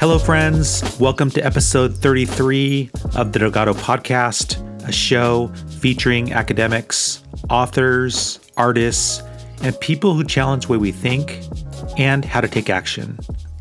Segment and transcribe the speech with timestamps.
[0.00, 0.98] Hello, friends.
[0.98, 4.56] Welcome to episode 33 of the Delgado Podcast,
[4.88, 5.48] a show
[5.78, 9.22] featuring academics, authors, artists,
[9.62, 11.42] and people who challenge the way we think
[11.98, 13.18] and how to take action.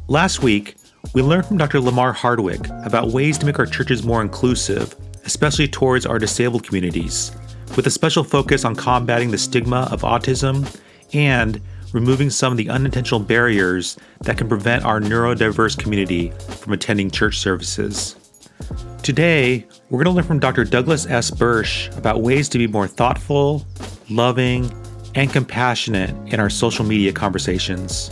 [0.07, 0.77] Last week,
[1.13, 1.81] we learned from Dr.
[1.81, 7.33] Lamar Hardwick about ways to make our churches more inclusive, especially towards our disabled communities,
[7.75, 10.73] with a special focus on combating the stigma of autism
[11.11, 11.59] and
[11.93, 17.37] removing some of the unintentional barriers that can prevent our neurodiverse community from attending church
[17.37, 18.15] services.
[19.03, 20.65] Today, we're going to learn from Dr.
[20.65, 21.31] Douglas S.
[21.31, 23.65] Bursch about ways to be more thoughtful,
[24.09, 24.71] loving,
[25.15, 28.11] and compassionate in our social media conversations.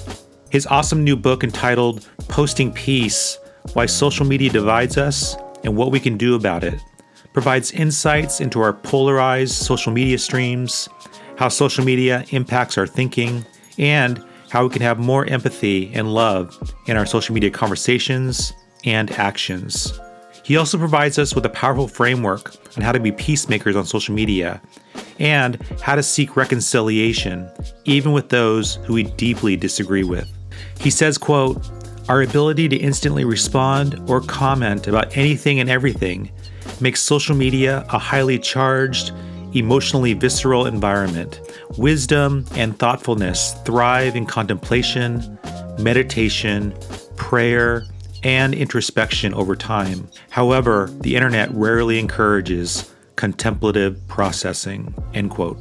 [0.50, 3.38] His awesome new book entitled Posting Peace
[3.74, 6.80] Why Social Media Divides Us and What We Can Do About It
[7.34, 10.90] provides insights into our polarized social media streams,
[11.38, 13.46] how social media impacts our thinking,
[13.78, 18.54] and how we can have more empathy and love in our social media conversations
[18.86, 20.00] and actions.
[20.44, 24.16] He also provides us with a powerful framework on how to be peacemakers on social
[24.16, 24.62] media
[25.20, 27.50] and how to seek reconciliation
[27.84, 30.30] even with those who we deeply disagree with.
[30.80, 31.70] He says, quote,
[32.08, 36.32] "Our ability to instantly respond or comment about anything and everything
[36.80, 39.12] makes social media a highly charged,
[39.54, 41.40] emotionally visceral environment.
[41.78, 45.38] Wisdom and thoughtfulness thrive in contemplation,
[45.80, 46.74] meditation,
[47.16, 47.84] prayer,
[48.24, 50.08] and introspection over time.
[50.30, 54.94] However, the internet rarely encourages contemplative processing.
[55.14, 55.58] End quote.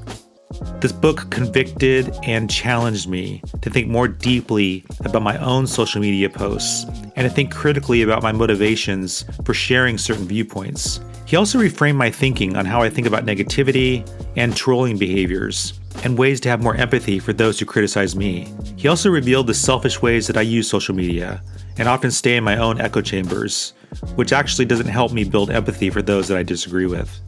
[0.80, 6.30] This book convicted and challenged me to think more deeply about my own social media
[6.30, 6.84] posts
[7.16, 11.00] and to think critically about my motivations for sharing certain viewpoints.
[11.26, 16.16] He also reframed my thinking on how I think about negativity and trolling behaviors and
[16.16, 18.54] ways to have more empathy for those who criticize me.
[18.76, 21.42] He also revealed the selfish ways that I use social media
[21.78, 23.72] and often stay in my own echo chambers,
[24.14, 27.18] which actually doesn't help me build empathy for those that I disagree with.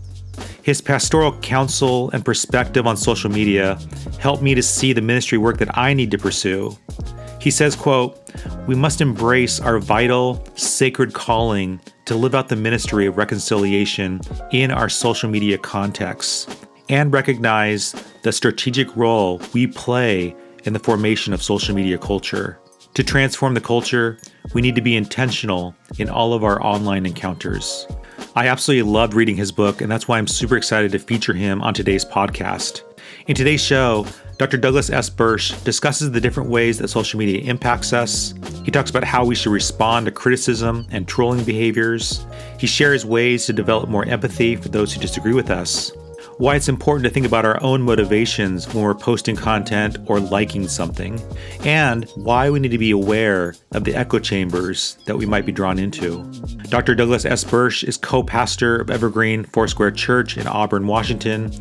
[0.63, 3.81] His pastoral counsel and perspective on social media
[4.21, 6.79] helped me to see the ministry work that I need to pursue.
[7.41, 8.21] He says, quote,
[8.69, 14.19] "We must embrace our vital, sacred calling to live out the ministry of reconciliation
[14.51, 16.47] in our social media contexts
[16.89, 22.59] and recognize the strategic role we play in the formation of social media culture.
[22.95, 24.19] To transform the culture,
[24.55, 27.87] we need to be intentional in all of our online encounters.
[28.35, 31.61] I absolutely loved reading his book, and that's why I'm super excited to feature him
[31.61, 32.81] on today's podcast.
[33.27, 34.07] In today's show,
[34.39, 34.57] Dr.
[34.57, 35.11] Douglas S.
[35.11, 38.35] Bursch discusses the different ways that social media impacts us.
[38.65, 42.25] He talks about how we should respond to criticism and trolling behaviors.
[42.57, 45.91] He shares ways to develop more empathy for those who disagree with us
[46.39, 50.69] why it's important to think about our own motivations when we're posting content or liking
[50.69, 51.21] something,
[51.65, 55.53] and why we need to be aware of the echo chambers that we might be
[55.53, 56.23] drawn into.
[56.69, 56.95] Dr.
[56.95, 57.43] Douglas S.
[57.43, 61.53] Bursch is co pastor of Evergreen Foursquare Church in Auburn, Washington.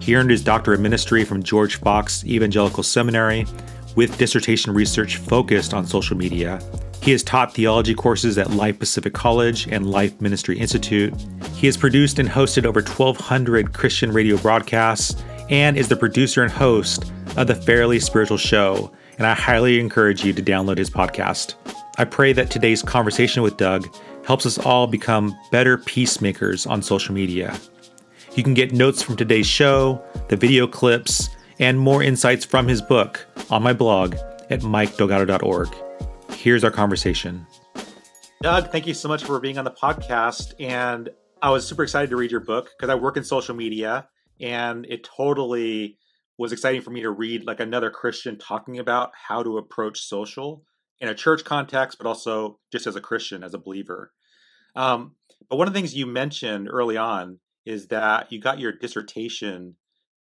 [0.00, 3.46] He earned his doctorate of ministry from George Fox Evangelical Seminary
[3.94, 6.60] with dissertation research focused on social media.
[7.04, 11.12] He has taught theology courses at Life Pacific College and Life Ministry Institute.
[11.54, 16.50] He has produced and hosted over 1,200 Christian radio broadcasts and is the producer and
[16.50, 18.90] host of the Fairly Spiritual Show.
[19.18, 21.56] And I highly encourage you to download his podcast.
[21.98, 23.86] I pray that today's conversation with Doug
[24.24, 27.54] helps us all become better peacemakers on social media.
[28.34, 31.28] You can get notes from today's show, the video clips,
[31.58, 34.14] and more insights from his book on my blog
[34.48, 35.83] at mikedelgado.org
[36.44, 37.46] here's our conversation.
[38.42, 40.52] Doug, thank you so much for being on the podcast.
[40.60, 41.08] And
[41.40, 44.06] I was super excited to read your book because I work in social media
[44.38, 45.96] and it totally
[46.36, 50.64] was exciting for me to read like another Christian talking about how to approach social
[51.00, 54.12] in a church context, but also just as a Christian, as a believer.
[54.76, 55.14] Um,
[55.48, 59.76] but one of the things you mentioned early on is that you got your dissertation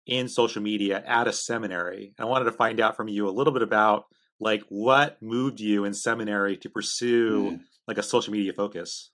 [0.05, 2.13] in social media at a seminary.
[2.19, 4.05] I wanted to find out from you a little bit about
[4.39, 7.59] like what moved you in seminary to pursue mm.
[7.87, 9.11] like a social media focus?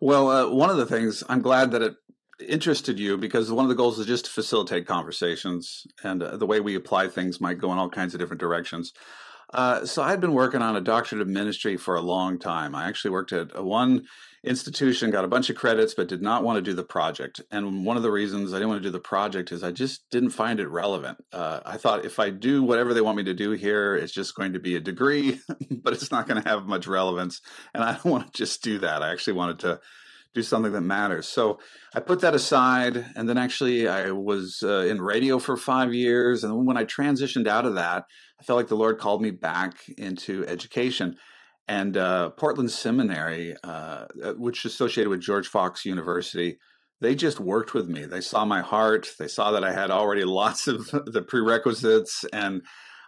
[0.00, 1.96] Well uh, one of the things i'm glad that it
[2.40, 6.46] interested you because one of the goals is just to facilitate conversations and uh, the
[6.46, 8.92] way we apply things might go in all kinds of different directions.
[9.54, 12.74] Uh, so i'd been working on a doctorate of ministry for a long time.
[12.74, 14.06] I actually worked at one
[14.46, 17.40] institution, got a bunch of credits, but did not want to do the project.
[17.50, 20.08] And one of the reasons I didn't want to do the project is I just
[20.10, 21.18] didn't find it relevant.
[21.32, 24.34] Uh, I thought if I do whatever they want me to do here, it's just
[24.34, 25.40] going to be a degree,
[25.70, 27.40] but it's not going to have much relevance.
[27.74, 29.02] And I don't want to just do that.
[29.02, 29.80] I actually wanted to
[30.34, 31.26] do something that matters.
[31.26, 31.58] So
[31.94, 33.06] I put that aside.
[33.16, 36.44] And then actually, I was uh, in radio for five years.
[36.44, 38.04] And when I transitioned out of that,
[38.38, 41.16] I felt like the Lord called me back into education
[41.68, 46.58] And uh, Portland Seminary, uh, uh, which is associated with George Fox University,
[47.00, 48.04] they just worked with me.
[48.04, 49.08] They saw my heart.
[49.18, 52.62] They saw that I had already lots of the prerequisites, and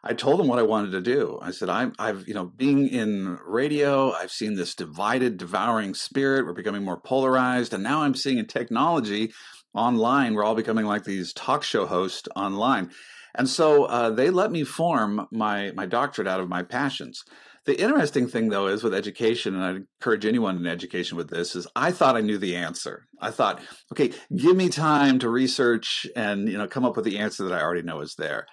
[0.05, 1.39] I told them what I wanted to do.
[1.43, 6.47] I said, I'm, I've, you know, being in radio, I've seen this divided, devouring spirit.
[6.47, 9.33] We're becoming more polarized, and now I'm seeing in technology,
[9.75, 12.91] online, we're all becoming like these talk show hosts online.
[13.35, 17.23] And so uh, they let me form my my doctorate out of my passions.
[17.69, 19.71] The interesting thing, though, is with education, and I
[20.01, 23.07] encourage anyone in education with this, is I thought I knew the answer.
[23.21, 23.61] I thought,
[23.93, 27.53] okay, give me time to research and you know come up with the answer that
[27.53, 28.47] I already know is there.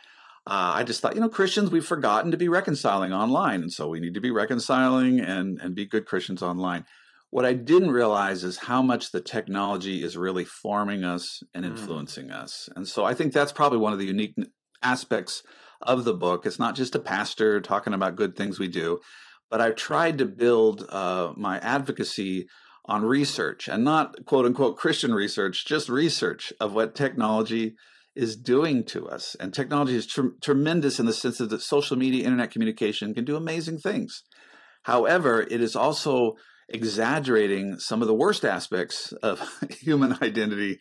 [0.45, 3.87] Uh, I just thought, you know, Christians, we've forgotten to be reconciling online, and so
[3.87, 6.83] we need to be reconciling and and be good Christians online.
[7.29, 11.69] What I didn't realize is how much the technology is really forming us and mm.
[11.69, 12.35] influencing mm.
[12.35, 14.35] us, and so I think that's probably one of the unique
[14.83, 15.41] aspects
[15.85, 16.45] of the book.
[16.45, 18.99] It's not just a pastor talking about good things we do,
[19.49, 22.47] but I've tried to build uh, my advocacy
[22.85, 27.75] on research and not quote unquote Christian research, just research of what technology
[28.15, 29.35] is doing to us.
[29.39, 33.35] And technology is tr- tremendous in the sense that social media, internet communication can do
[33.35, 34.23] amazing things.
[34.83, 36.35] However, it is also
[36.69, 40.79] exaggerating some of the worst aspects of human identity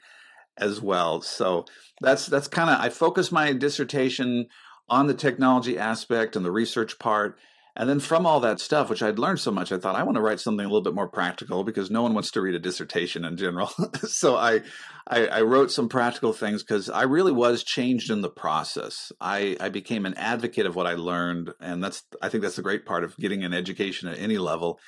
[0.57, 1.21] as well.
[1.21, 1.65] So
[2.01, 4.47] that's that's kind of I focus my dissertation
[4.89, 7.39] on the technology aspect and the research part.
[7.77, 10.15] And then from all that stuff, which I'd learned so much, I thought I want
[10.15, 12.61] to write something a little bit more practical because no one wants to read a
[12.61, 13.67] dissertation in general.
[14.07, 14.61] so I,
[15.09, 19.11] I, I, wrote some practical things because I really was changed in the process.
[19.21, 22.63] I, I became an advocate of what I learned, and that's I think that's the
[22.63, 24.79] great part of getting an education at any level.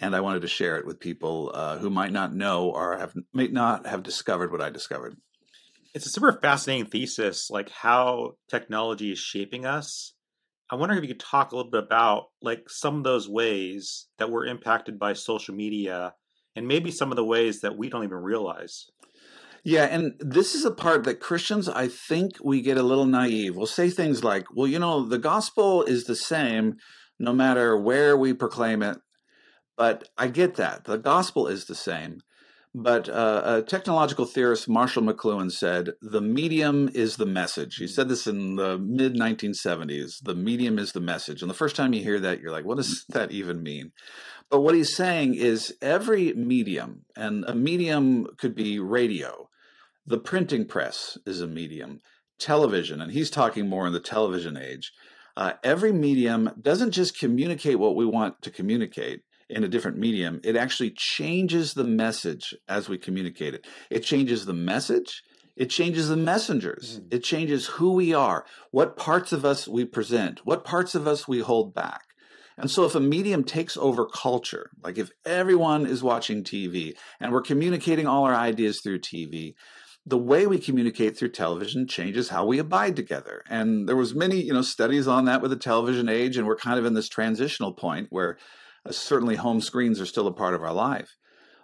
[0.00, 3.12] And I wanted to share it with people uh, who might not know or have
[3.34, 5.16] might not have discovered what I discovered
[5.94, 10.14] it's a super fascinating thesis, like how technology is shaping us.
[10.70, 14.06] I wonder if you could talk a little bit about like some of those ways
[14.18, 16.14] that we're impacted by social media
[16.54, 18.86] and maybe some of the ways that we don't even realize.
[19.64, 23.56] Yeah, and this is a part that Christians, I think we get a little naive.
[23.56, 26.76] We'll say things like, well, you know, the gospel is the same
[27.18, 28.98] no matter where we proclaim it.
[29.76, 30.84] But I get that.
[30.84, 32.20] The gospel is the same.
[32.72, 37.76] But uh, a technological theorist, Marshall McLuhan, said, The medium is the message.
[37.76, 40.22] He said this in the mid 1970s.
[40.22, 41.42] The medium is the message.
[41.42, 43.90] And the first time you hear that, you're like, What does that even mean?
[44.50, 49.48] But what he's saying is every medium, and a medium could be radio,
[50.06, 52.00] the printing press is a medium,
[52.38, 54.92] television, and he's talking more in the television age.
[55.36, 60.40] Uh, every medium doesn't just communicate what we want to communicate, in a different medium,
[60.44, 63.66] it actually changes the message as we communicate it.
[63.90, 65.22] It changes the message,
[65.56, 67.14] it changes the messengers, mm.
[67.14, 71.28] it changes who we are, what parts of us we present, what parts of us
[71.28, 72.02] we hold back.
[72.56, 77.32] And so, if a medium takes over culture, like if everyone is watching TV and
[77.32, 79.54] we're communicating all our ideas through TV,
[80.06, 83.42] the way we communicate through television changes how we abide together.
[83.48, 86.56] And there was many, you know, studies on that with the television age, and we're
[86.56, 88.38] kind of in this transitional point where
[88.86, 91.16] Uh, certainly, home screens are still a part of our life.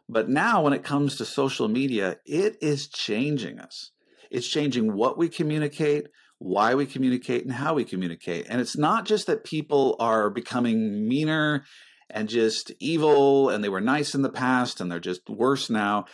[0.08, 3.90] But now, when it comes to social media, it is changing us.
[4.31, 8.46] It's changing what we communicate, why we communicate, and how we communicate.
[8.48, 11.64] And it's not just that people are becoming meaner
[12.10, 16.05] and just evil and they were nice in the past and they're just worse now.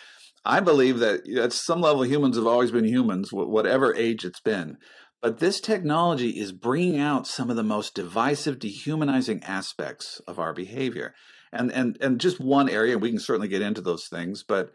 [0.44, 4.78] I believe that at some level, humans have always been humans, whatever age it's been.
[5.22, 10.52] But this technology is bringing out some of the most divisive, dehumanizing aspects of our
[10.52, 11.14] behavior.
[11.52, 14.72] And, and, and just one area, we can certainly get into those things, but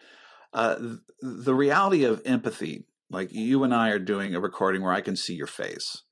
[0.54, 0.78] uh,
[1.22, 5.18] the reality of empathy, like you and I are doing a recording where I can
[5.18, 6.04] see your face.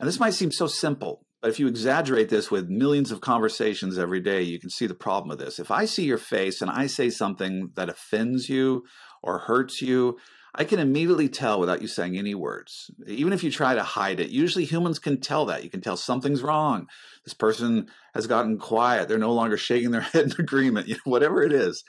[0.00, 3.96] And this might seem so simple, but if you exaggerate this with millions of conversations
[3.96, 5.60] every day, you can see the problem of this.
[5.60, 8.84] If I see your face and I say something that offends you
[9.22, 10.16] or hurts you,
[10.56, 12.90] I can immediately tell without you saying any words.
[13.08, 15.64] Even if you try to hide it, usually humans can tell that.
[15.64, 16.86] You can tell something's wrong.
[17.24, 19.08] This person has gotten quiet.
[19.08, 21.82] They're no longer shaking their head in agreement, you know, whatever it is.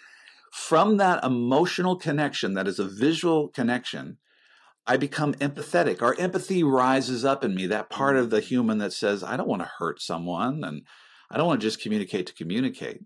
[0.52, 4.18] From that emotional connection, that is a visual connection,
[4.88, 6.02] I become empathetic.
[6.02, 8.20] Our empathy rises up in me, that part mm.
[8.20, 10.84] of the human that says, I don't want to hurt someone and
[11.30, 13.02] I don't want to just communicate to communicate.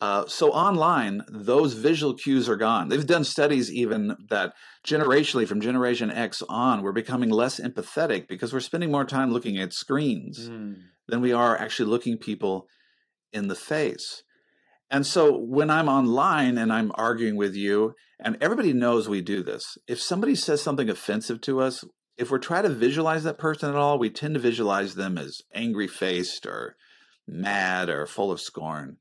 [0.00, 2.88] Uh, so online, those visual cues are gone.
[2.88, 4.54] They've done studies even that
[4.86, 9.58] generationally, from Generation X on, we're becoming less empathetic because we're spending more time looking
[9.58, 10.76] at screens mm.
[11.08, 12.66] than we are actually looking people
[13.30, 14.22] in the face.
[14.90, 19.42] And so when I'm online and I'm arguing with you, and everybody knows we do
[19.42, 21.84] this, if somebody says something offensive to us,
[22.16, 25.42] if we're trying to visualize that person at all, we tend to visualize them as
[25.54, 26.76] angry faced or
[27.26, 28.96] mad or full of scorn.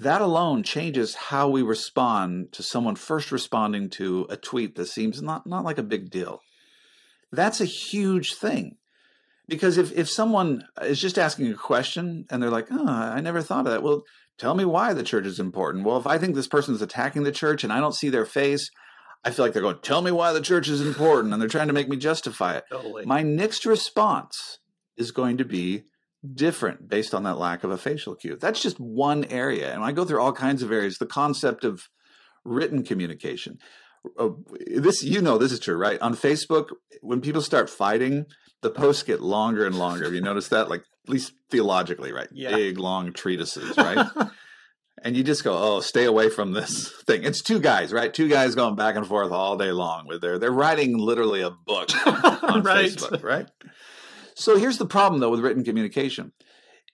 [0.00, 5.20] That alone changes how we respond to someone first responding to a tweet that seems
[5.20, 6.40] not, not like a big deal.
[7.30, 8.76] That's a huge thing.
[9.46, 13.42] Because if, if someone is just asking a question and they're like, oh, I never
[13.42, 13.82] thought of that.
[13.82, 14.04] Well,
[14.38, 15.84] tell me why the church is important.
[15.84, 18.24] Well, if I think this person is attacking the church and I don't see their
[18.24, 18.70] face,
[19.22, 21.34] I feel like they're going, tell me why the church is important.
[21.34, 22.64] And they're trying to make me justify it.
[22.70, 23.04] Totally.
[23.04, 24.60] My next response
[24.96, 25.84] is going to be
[26.34, 28.36] different based on that lack of a facial cue.
[28.40, 29.72] That's just one area.
[29.72, 30.98] And I go through all kinds of areas.
[30.98, 31.88] The concept of
[32.44, 33.58] written communication.
[34.18, 36.00] Oh, this, you know, this is true, right?
[36.00, 36.68] On Facebook,
[37.02, 38.26] when people start fighting,
[38.62, 40.04] the posts get longer and longer.
[40.04, 40.70] Have you noticed that?
[40.70, 42.28] Like, at least theologically, right?
[42.32, 42.54] Yeah.
[42.54, 44.06] Big, long treatises, right?
[45.02, 47.24] and you just go, oh, stay away from this thing.
[47.24, 48.12] It's two guys, right?
[48.12, 51.50] Two guys going back and forth all day long with their, they're writing literally a
[51.50, 52.86] book on right.
[52.86, 53.48] Facebook, right?
[54.40, 56.32] So here's the problem though with written communication.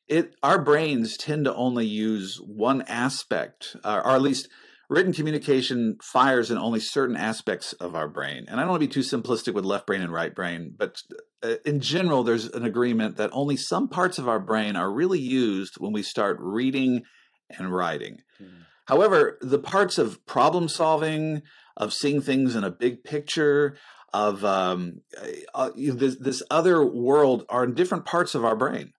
[0.09, 4.49] It our brains tend to only use one aspect, uh, or at least
[4.89, 8.47] written communication fires in only certain aspects of our brain.
[8.49, 11.03] And I don't want to be too simplistic with left brain and right brain, but
[11.43, 15.19] uh, in general, there's an agreement that only some parts of our brain are really
[15.21, 17.03] used when we start reading
[17.59, 18.19] and writing.
[18.41, 18.65] Mm.
[18.87, 21.43] However, the parts of problem solving,
[21.77, 23.77] of seeing things in a big picture,
[24.13, 25.01] of um,
[25.55, 28.93] uh, this, this other world are in different parts of our brain.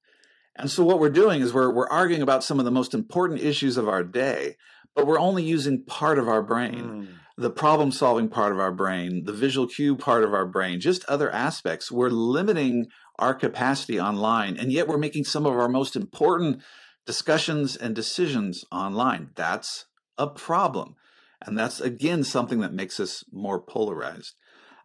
[0.55, 3.41] And so what we're doing is we're we're arguing about some of the most important
[3.41, 4.55] issues of our day,
[4.95, 6.73] but we're only using part of our brain.
[6.73, 7.07] Mm.
[7.39, 11.05] The problem solving part of our brain, the visual cue part of our brain, just
[11.05, 11.91] other aspects.
[11.91, 12.87] We're limiting
[13.19, 16.63] our capacity online, and yet we're making some of our most important
[17.05, 19.29] discussions and decisions online.
[19.35, 19.85] That's
[20.17, 20.95] a problem.
[21.45, 24.33] And that's again something that makes us more polarized.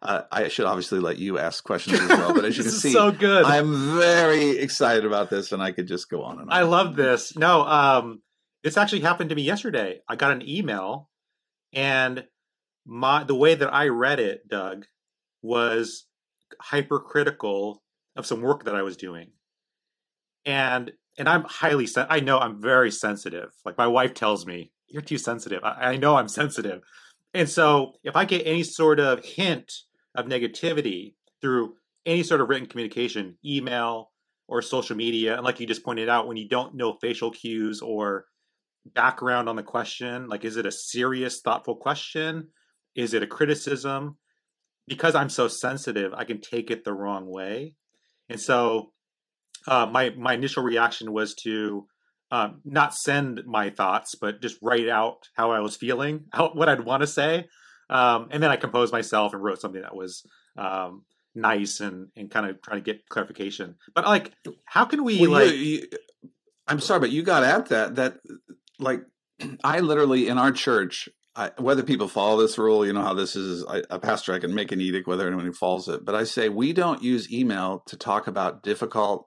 [0.03, 2.91] Uh, I should obviously let you ask questions as well, but as you can see,
[2.91, 3.45] so good.
[3.45, 6.57] I'm very excited about this, and I could just go on and on.
[6.57, 7.37] I love this.
[7.37, 8.21] No, um,
[8.63, 10.01] this actually happened to me yesterday.
[10.09, 11.09] I got an email,
[11.71, 12.25] and
[12.85, 14.87] my the way that I read it, Doug,
[15.41, 16.05] was
[16.59, 17.81] hypercritical
[18.17, 19.31] of some work that I was doing,
[20.45, 23.51] and and I'm highly sen- I know I'm very sensitive.
[23.63, 26.81] Like my wife tells me, "You're too sensitive." I, I know I'm sensitive,
[27.33, 29.71] and so if I get any sort of hint
[30.15, 31.73] of negativity through
[32.05, 34.11] any sort of written communication, email
[34.47, 35.35] or social media.
[35.35, 38.25] And like you just pointed out, when you don't know facial cues or
[38.85, 42.49] background on the question, like is it a serious, thoughtful question?
[42.95, 44.17] Is it a criticism?
[44.87, 47.75] Because I'm so sensitive, I can take it the wrong way.
[48.29, 48.91] And so
[49.65, 51.87] uh, my my initial reaction was to
[52.31, 56.67] um, not send my thoughts, but just write out how I was feeling, how, what
[56.67, 57.45] I'd want to say,
[57.93, 60.25] um, and then I composed myself and wrote something that was
[60.57, 61.03] um,
[61.35, 63.75] nice and and kind of trying to get clarification.
[63.93, 64.33] But like,
[64.65, 65.51] how can we well, like?
[65.51, 65.87] You, you,
[66.67, 67.95] I'm sorry, but you got at that.
[67.95, 68.17] That
[68.79, 69.03] like,
[69.63, 71.07] I literally in our church.
[71.35, 73.63] I, whether people follow this rule, you know how this is.
[73.65, 76.49] I, a pastor, I can make an edict whether anyone follows it, but I say
[76.49, 79.25] we don't use email to talk about difficult,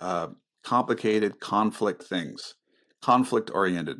[0.00, 0.28] uh,
[0.64, 2.54] complicated, conflict things,
[3.02, 3.98] conflict oriented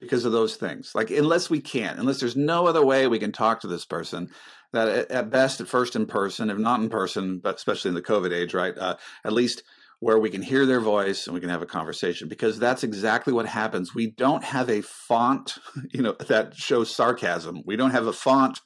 [0.00, 0.92] because of those things.
[0.94, 4.30] Like, unless we can't, unless there's no other way we can talk to this person,
[4.72, 8.02] that at, best, at first in person, if not in person, but especially in the
[8.02, 8.76] COVID age, right?
[8.76, 9.62] Uh, at least
[10.00, 13.34] where we can hear their voice and we can have a conversation because that's exactly
[13.34, 13.94] what happens.
[13.94, 15.58] We don't have a font,
[15.90, 17.62] you know, that shows sarcasm.
[17.66, 18.60] We don't have a font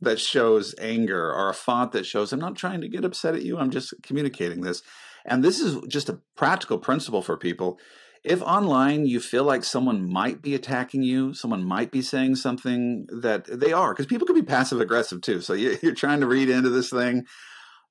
[0.00, 3.42] that shows anger or a font that shows I'm not trying to get upset at
[3.42, 3.56] you.
[3.56, 4.82] I'm just communicating this.
[5.24, 7.78] And this is just a practical principle for people
[8.22, 13.06] if online you feel like someone might be attacking you, someone might be saying something
[13.08, 15.40] that they are, because people can be passive aggressive too.
[15.40, 17.26] So you're trying to read into this thing.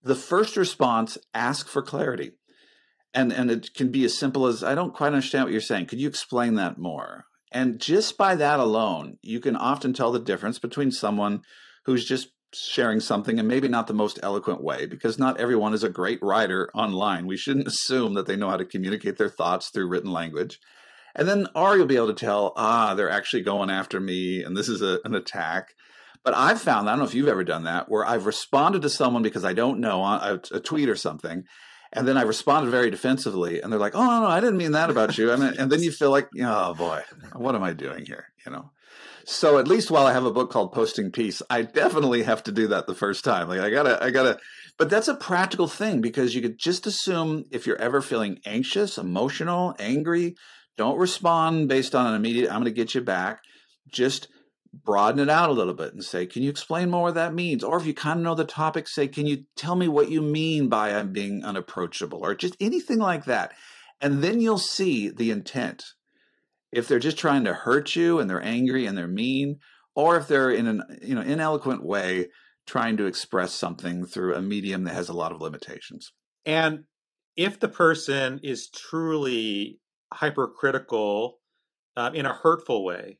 [0.03, 2.33] The first response, ask for clarity.
[3.13, 5.87] And, and it can be as simple as, I don't quite understand what you're saying.
[5.87, 7.25] Could you explain that more?
[7.51, 11.41] And just by that alone, you can often tell the difference between someone
[11.85, 15.83] who's just sharing something and maybe not the most eloquent way because not everyone is
[15.83, 17.27] a great writer online.
[17.27, 20.59] We shouldn't assume that they know how to communicate their thoughts through written language.
[21.15, 24.55] And then, or you'll be able to tell, ah, they're actually going after me and
[24.55, 25.73] this is a, an attack.
[26.23, 28.89] But I've found, I don't know if you've ever done that, where I've responded to
[28.89, 31.45] someone because I don't know, a, a tweet or something,
[31.91, 34.73] and then I responded very defensively, and they're like, "Oh no, no, I didn't mean
[34.73, 37.03] that about you." I mean, and then you feel like, "Oh boy,
[37.33, 38.71] what am I doing here?" You know.
[39.31, 42.51] So at least while I have a book called Posting Peace, I definitely have to
[42.51, 43.47] do that the first time.
[43.47, 44.39] Like I gotta, I gotta.
[44.79, 48.97] But that's a practical thing because you could just assume if you're ever feeling anxious,
[48.97, 50.35] emotional, angry,
[50.77, 52.49] don't respond based on an immediate.
[52.49, 53.41] I'm going to get you back.
[53.87, 54.29] Just
[54.73, 57.63] broaden it out a little bit and say, "Can you explain more what that means?"
[57.63, 60.23] Or if you kind of know the topic, say, "Can you tell me what you
[60.23, 63.53] mean by I'm being unapproachable?" Or just anything like that,
[64.01, 65.83] and then you'll see the intent
[66.71, 69.59] if they're just trying to hurt you and they're angry and they're mean,
[69.95, 72.27] or if they're in an you know ineloquent way
[72.67, 76.11] trying to express something through a medium that has a lot of limitations.
[76.45, 76.83] And
[77.35, 79.79] if the person is truly
[80.13, 81.39] hypercritical
[81.97, 83.17] uh, in a hurtful way,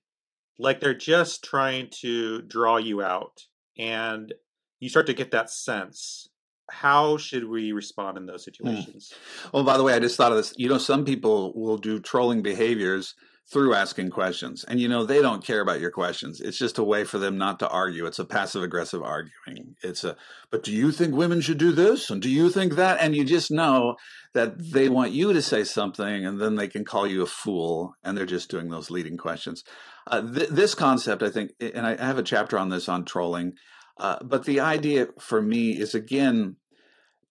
[0.60, 3.46] like they're just trying to draw you out,
[3.78, 4.34] and
[4.80, 6.30] you start to get that sense.
[6.70, 8.52] How should we respond in those hmm.
[8.52, 9.12] situations?
[9.12, 9.54] Mm.
[9.54, 10.54] Well, by the way, I just thought of this.
[10.58, 13.16] You know, some people will do trolling behaviors
[13.52, 14.64] through asking questions.
[14.64, 16.40] And you know, they don't care about your questions.
[16.40, 18.06] It's just a way for them not to argue.
[18.06, 19.76] It's a passive aggressive arguing.
[19.82, 20.16] It's a,
[20.52, 22.12] but do you think women should do this?
[22.12, 23.02] And do you think that?
[23.02, 23.96] And you just know
[24.34, 27.96] that they want you to say something and then they can call you a fool.
[28.04, 29.64] And they're just doing those leading questions.
[30.06, 33.54] Uh, th- this concept, I think, and I have a chapter on this on trolling.
[33.98, 36.56] Uh, but the idea for me is again,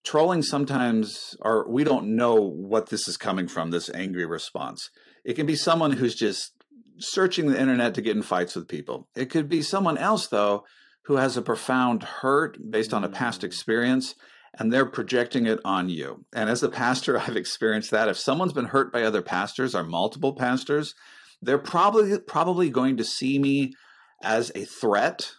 [0.05, 4.91] trolling sometimes, or we don't know what this is coming from, this angry response
[5.29, 6.53] it can be someone who's just
[6.97, 9.07] searching the internet to get in fights with people.
[9.15, 10.65] It could be someone else, though,
[11.05, 13.45] who has a profound hurt based on a past mm.
[13.45, 14.15] experience
[14.59, 16.25] and they're projecting it on you.
[16.33, 18.09] And as a pastor, I've experienced that.
[18.09, 20.95] If someone's been hurt by other pastors or multiple pastors,
[21.43, 23.75] they're probably probably going to see me
[24.23, 25.33] as a threat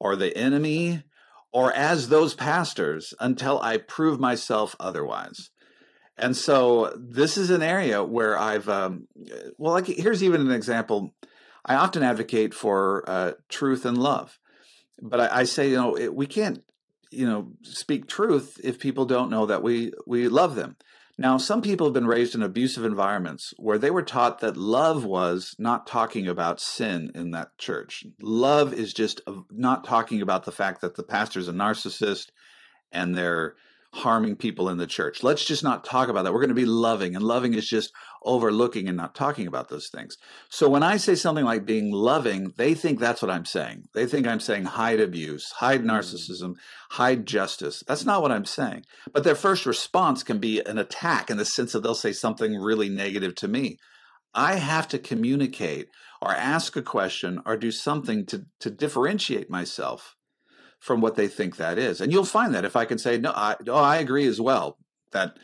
[0.00, 1.04] or the enemy
[1.52, 5.50] or as those pastors until I prove myself otherwise.
[6.20, 9.08] And so this is an area where I've, um,
[9.56, 11.14] well, like here's even an example.
[11.64, 14.38] I often advocate for uh, truth and love,
[15.00, 16.62] but I, I say, you know, it, we can't,
[17.10, 20.76] you know, speak truth if people don't know that we we love them.
[21.18, 25.04] Now, some people have been raised in abusive environments where they were taught that love
[25.04, 28.06] was not talking about sin in that church.
[28.22, 32.28] Love is just not talking about the fact that the pastor's a narcissist
[32.90, 33.54] and they're
[33.92, 35.22] harming people in the church.
[35.22, 36.32] Let's just not talk about that.
[36.32, 39.88] We're going to be loving, and loving is just overlooking and not talking about those
[39.88, 40.16] things.
[40.48, 43.84] So when I say something like being loving, they think that's what I'm saying.
[43.94, 45.86] They think I'm saying hide abuse, hide mm.
[45.86, 46.54] narcissism,
[46.90, 47.82] hide justice.
[47.86, 48.84] That's not what I'm saying.
[49.12, 52.56] But their first response can be an attack in the sense that they'll say something
[52.56, 53.78] really negative to me.
[54.34, 55.88] I have to communicate
[56.22, 60.14] or ask a question or do something to, to differentiate myself
[60.80, 62.00] from what they think that is.
[62.00, 64.78] And you'll find that if I can say, no, I, oh, I agree as well,
[65.12, 65.36] that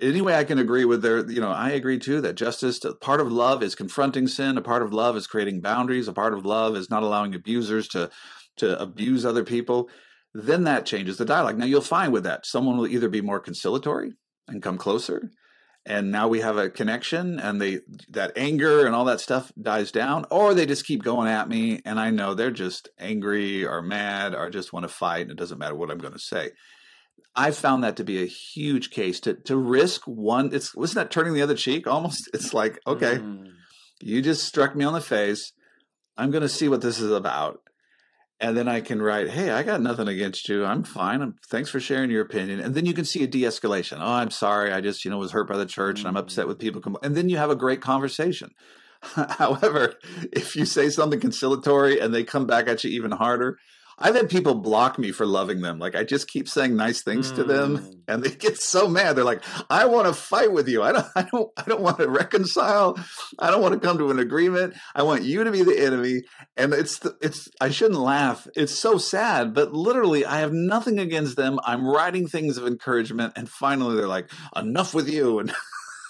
[0.00, 3.20] any way I can agree with their, you know, I agree too that justice, part
[3.20, 6.46] of love is confronting sin, a part of love is creating boundaries, a part of
[6.46, 8.10] love is not allowing abusers to
[8.56, 9.90] to abuse other people.
[10.32, 11.58] Then that changes the dialogue.
[11.58, 14.12] Now you'll find with that, someone will either be more conciliatory
[14.48, 15.30] and come closer,
[15.86, 19.92] and now we have a connection and they that anger and all that stuff dies
[19.92, 23.80] down or they just keep going at me and i know they're just angry or
[23.80, 26.50] mad or just want to fight and it doesn't matter what i'm going to say.
[27.38, 31.10] I found that to be a huge case to to risk one it's wasn't that
[31.10, 31.86] turning the other cheek?
[31.96, 33.52] Almost it's like okay mm.
[34.00, 35.52] you just struck me on the face.
[36.16, 37.60] I'm going to see what this is about
[38.40, 40.64] and then I can write, "Hey, I got nothing against you.
[40.64, 41.22] I'm fine.
[41.22, 43.98] I'm, thanks for sharing your opinion." And then you can see a de-escalation.
[44.00, 44.72] Oh, I'm sorry.
[44.72, 46.48] I just, you know, was hurt by the church, and I'm upset mm.
[46.48, 46.82] with people.
[47.02, 48.50] And then you have a great conversation.
[49.00, 49.94] However,
[50.32, 53.58] if you say something conciliatory and they come back at you even harder,
[53.98, 55.78] I've had people block me for loving them.
[55.78, 57.36] Like I just keep saying nice things mm.
[57.36, 57.98] to them, mm.
[58.08, 59.16] and they get so mad.
[59.16, 60.82] They're like, "I want to fight with you.
[60.82, 61.06] I don't.
[61.16, 61.50] I don't.
[61.56, 62.98] I don't want to reconcile.
[63.38, 64.74] I don't want to come to an agreement.
[64.94, 66.22] I want you to be the enemy."
[66.56, 67.48] And it's it's.
[67.60, 68.46] I shouldn't laugh.
[68.54, 71.58] It's so sad, but literally, I have nothing against them.
[71.64, 75.52] I'm writing things of encouragement, and finally, they're like, "Enough with you," and.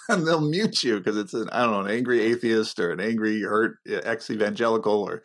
[0.09, 3.01] and they'll mute you because it's an I don't know an angry atheist or an
[3.01, 5.21] angry hurt ex evangelical or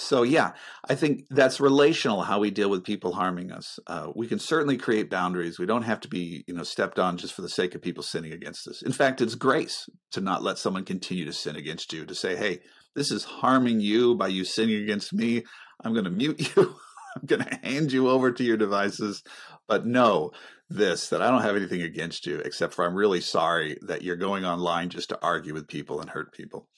[0.00, 0.52] so, yeah,
[0.88, 3.80] I think that's relational how we deal with people harming us.
[3.88, 5.58] Uh, we can certainly create boundaries.
[5.58, 8.04] We don't have to be, you know, stepped on just for the sake of people
[8.04, 8.80] sinning against us.
[8.80, 12.36] In fact, it's grace to not let someone continue to sin against you, to say,
[12.36, 12.60] hey,
[12.94, 15.42] this is harming you by you sinning against me.
[15.82, 16.76] I'm going to mute you.
[17.16, 19.24] I'm going to hand you over to your devices.
[19.66, 20.30] But know
[20.70, 24.14] this that I don't have anything against you, except for I'm really sorry that you're
[24.14, 26.68] going online just to argue with people and hurt people.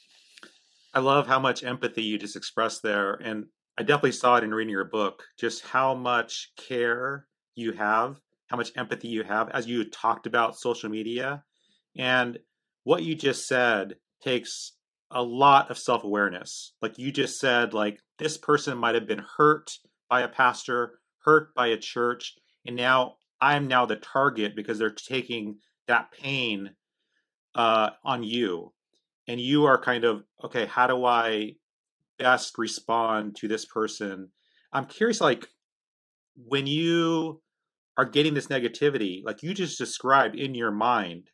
[0.92, 3.14] I love how much empathy you just expressed there.
[3.14, 3.46] And
[3.78, 8.56] I definitely saw it in reading your book, just how much care you have, how
[8.56, 11.44] much empathy you have as you talked about social media.
[11.96, 12.38] And
[12.84, 14.72] what you just said takes
[15.10, 16.72] a lot of self awareness.
[16.82, 19.70] Like you just said, like this person might have been hurt
[20.08, 22.34] by a pastor, hurt by a church,
[22.66, 26.70] and now I'm now the target because they're taking that pain
[27.54, 28.72] uh, on you
[29.30, 31.52] and you are kind of okay how do i
[32.18, 34.28] best respond to this person
[34.72, 35.48] i'm curious like
[36.36, 37.40] when you
[37.96, 41.30] are getting this negativity like you just described in your mind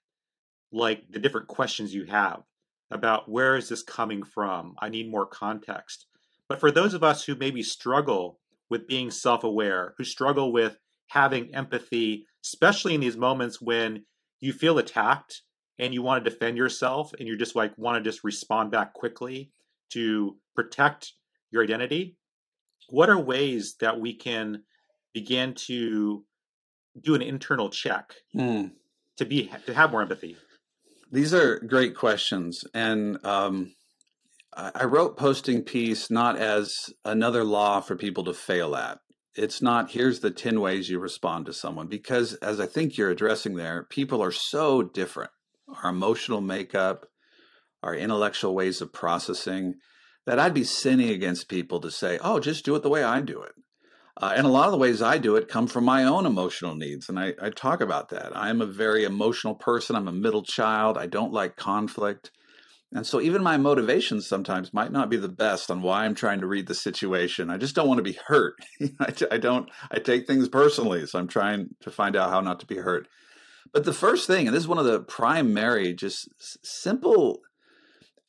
[0.73, 2.43] like the different questions you have
[2.91, 4.75] about where is this coming from?
[4.79, 6.07] I need more context.
[6.49, 8.39] But for those of us who maybe struggle
[8.71, 10.77] with being self aware, who struggle with
[11.09, 14.05] having empathy, especially in these moments when
[14.41, 15.43] you feel attacked
[15.79, 18.95] and you want to defend yourself and you just like want to just respond back
[18.95, 19.51] quickly
[19.93, 21.13] to protect
[21.51, 22.17] your identity,
[22.89, 24.63] what are ways that we can
[25.13, 26.25] begin to
[27.01, 28.73] do an internal check Mm.
[29.17, 30.37] to be to have more empathy?
[31.13, 33.73] These are great questions, and um,
[34.53, 38.99] I wrote posting peace not as another law for people to fail at.
[39.35, 43.11] It's not here's the ten ways you respond to someone because, as I think you're
[43.11, 45.31] addressing there, people are so different.
[45.69, 47.07] Our emotional makeup,
[47.83, 49.75] our intellectual ways of processing,
[50.27, 53.21] that I'd be sinning against people to say, "Oh, just do it the way I
[53.21, 53.53] do it."
[54.19, 56.75] Uh, and a lot of the ways I do it come from my own emotional
[56.75, 57.09] needs.
[57.09, 58.35] And I, I talk about that.
[58.35, 59.95] I'm a very emotional person.
[59.95, 60.97] I'm a middle child.
[60.97, 62.31] I don't like conflict.
[62.93, 66.41] And so even my motivations sometimes might not be the best on why I'm trying
[66.41, 67.51] to read the situation.
[67.51, 68.55] I just don't want to be hurt.
[69.01, 71.05] I, I don't, I take things personally.
[71.07, 73.09] So I'm trying to find out how not to be hurt.
[73.77, 76.31] But the first thing, and this is one of the primary, just
[76.65, 77.43] simple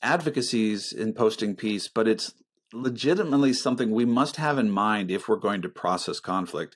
[0.01, 2.33] advocacies in posting peace, but it's
[2.73, 6.75] legitimately something we must have in mind if we're going to process conflict,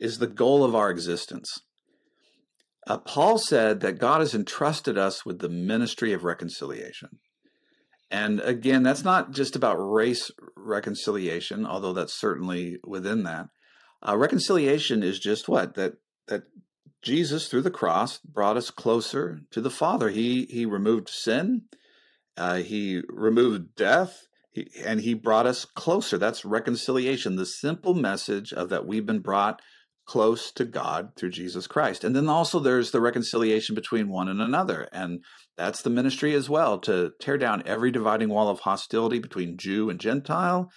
[0.00, 1.60] is the goal of our existence.
[2.88, 7.20] Uh, Paul said that God has entrusted us with the ministry of reconciliation.
[8.10, 13.46] And again, that's not just about race reconciliation, although that's certainly within that.
[14.04, 15.92] Uh, reconciliation is just what that
[16.26, 16.42] that
[17.02, 20.10] Jesus through the cross brought us closer to the Father.
[20.10, 21.62] He he removed sin,
[22.36, 26.18] uh, he removed death, he, and he brought us closer.
[26.18, 27.36] That's reconciliation.
[27.36, 29.60] The simple message of that we've been brought
[30.06, 32.04] close to God through Jesus Christ.
[32.04, 34.88] And then also there's the reconciliation between one and another.
[34.92, 35.24] And
[35.56, 39.90] that's the ministry as well to tear down every dividing wall of hostility between Jew
[39.90, 40.70] and Gentile,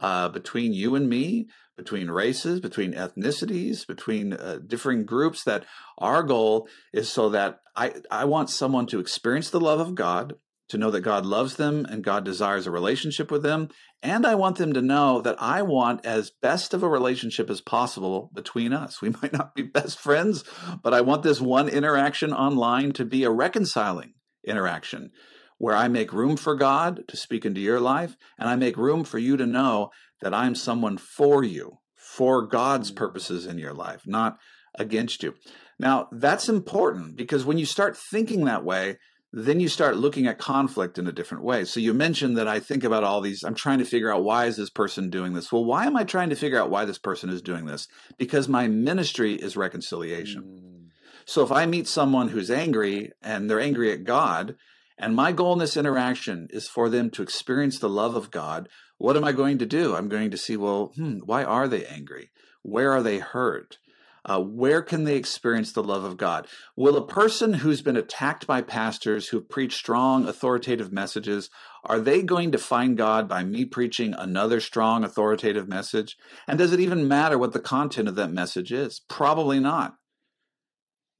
[0.00, 1.48] uh, between you and me,
[1.80, 5.44] between races, between ethnicities, between uh, differing groups.
[5.44, 5.64] That
[5.96, 10.34] our goal is so that I, I want someone to experience the love of God,
[10.68, 13.70] to know that God loves them and God desires a relationship with them.
[14.02, 17.62] And I want them to know that I want as best of a relationship as
[17.62, 19.00] possible between us.
[19.00, 20.44] We might not be best friends,
[20.82, 24.12] but I want this one interaction online to be a reconciling
[24.46, 25.12] interaction
[25.56, 29.04] where I make room for God to speak into your life and I make room
[29.04, 34.02] for you to know that I'm someone for you, for God's purposes in your life,
[34.06, 34.38] not
[34.78, 35.34] against you.
[35.78, 38.98] Now, that's important because when you start thinking that way,
[39.32, 41.64] then you start looking at conflict in a different way.
[41.64, 44.46] So you mentioned that I think about all these, I'm trying to figure out why
[44.46, 45.52] is this person doing this?
[45.52, 47.86] Well, why am I trying to figure out why this person is doing this?
[48.18, 50.42] Because my ministry is reconciliation.
[50.42, 50.88] Mm.
[51.26, 54.56] So if I meet someone who's angry and they're angry at God,
[54.98, 58.68] and my goal in this interaction is for them to experience the love of God,
[59.00, 59.96] what am I going to do?
[59.96, 62.30] I'm going to see, well, hmm, why are they angry?
[62.62, 63.78] Where are they hurt?
[64.26, 66.46] Uh, where can they experience the love of God?
[66.76, 71.48] Will a person who's been attacked by pastors who preach strong, authoritative messages,
[71.82, 76.18] are they going to find God by me preaching another strong, authoritative message?
[76.46, 79.00] And does it even matter what the content of that message is?
[79.08, 79.94] Probably not.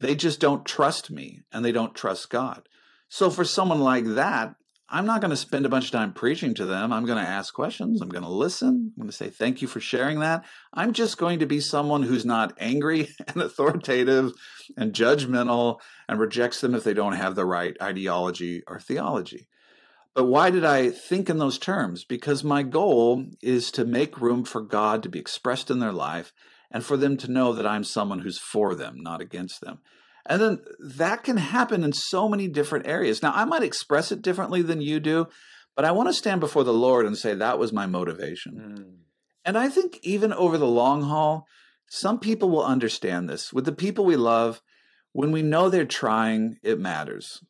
[0.00, 2.68] They just don't trust me and they don't trust God.
[3.08, 4.54] So for someone like that,
[4.92, 6.92] I'm not going to spend a bunch of time preaching to them.
[6.92, 8.02] I'm going to ask questions.
[8.02, 8.92] I'm going to listen.
[8.96, 10.44] I'm going to say, thank you for sharing that.
[10.74, 14.32] I'm just going to be someone who's not angry and authoritative
[14.76, 19.46] and judgmental and rejects them if they don't have the right ideology or theology.
[20.12, 22.02] But why did I think in those terms?
[22.02, 26.32] Because my goal is to make room for God to be expressed in their life
[26.68, 29.78] and for them to know that I'm someone who's for them, not against them.
[30.30, 33.20] And then that can happen in so many different areas.
[33.20, 35.26] Now, I might express it differently than you do,
[35.74, 38.76] but I want to stand before the Lord and say that was my motivation.
[38.78, 38.96] Mm.
[39.44, 41.48] And I think even over the long haul,
[41.88, 43.52] some people will understand this.
[43.52, 44.62] With the people we love,
[45.10, 47.42] when we know they're trying, it matters.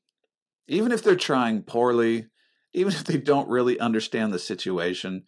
[0.66, 2.28] Even if they're trying poorly,
[2.72, 5.24] even if they don't really understand the situation,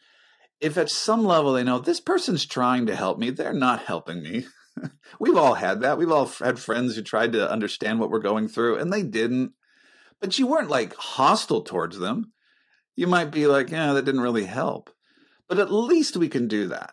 [0.58, 4.22] if at some level they know this person's trying to help me, they're not helping
[4.22, 4.46] me.
[5.20, 5.98] We've all had that.
[5.98, 9.52] We've all had friends who tried to understand what we're going through and they didn't.
[10.20, 12.32] But you weren't like hostile towards them.
[12.94, 14.90] You might be like, yeah, that didn't really help.
[15.48, 16.92] But at least we can do that.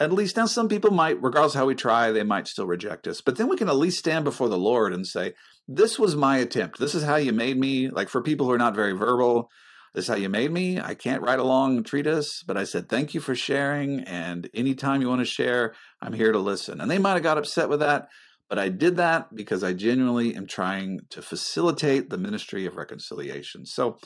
[0.00, 3.20] At least now, some people might, regardless how we try, they might still reject us.
[3.20, 5.34] But then we can at least stand before the Lord and say,
[5.68, 6.78] This was my attempt.
[6.78, 7.90] This is how you made me.
[7.90, 9.50] Like for people who are not very verbal,
[9.94, 10.80] this is how you made me.
[10.80, 14.00] I can't write a long treatise, but I said, Thank you for sharing.
[14.00, 16.80] And anytime you want to share, I'm here to listen.
[16.80, 18.08] And they might have got upset with that,
[18.48, 23.66] But I did that because I genuinely am trying to facilitate the ministry of reconciliation.
[23.66, 23.98] So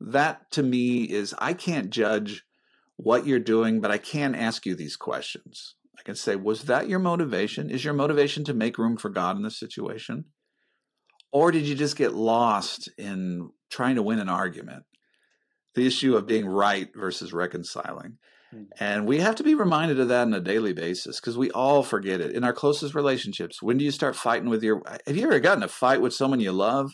[0.00, 2.44] that to me is I can't judge
[2.96, 5.74] what you're doing, but I can ask you these questions.
[5.98, 7.70] I can say, was that your motivation?
[7.70, 10.26] Is your motivation to make room for God in this situation?
[11.32, 14.84] Or did you just get lost in trying to win an argument?
[15.74, 18.18] The issue of being right versus reconciling.
[18.50, 18.62] Hmm.
[18.78, 21.82] And we have to be reminded of that on a daily basis because we all
[21.82, 22.32] forget it.
[22.32, 25.62] In our closest relationships, when do you start fighting with your have you ever gotten
[25.62, 26.92] a fight with someone you love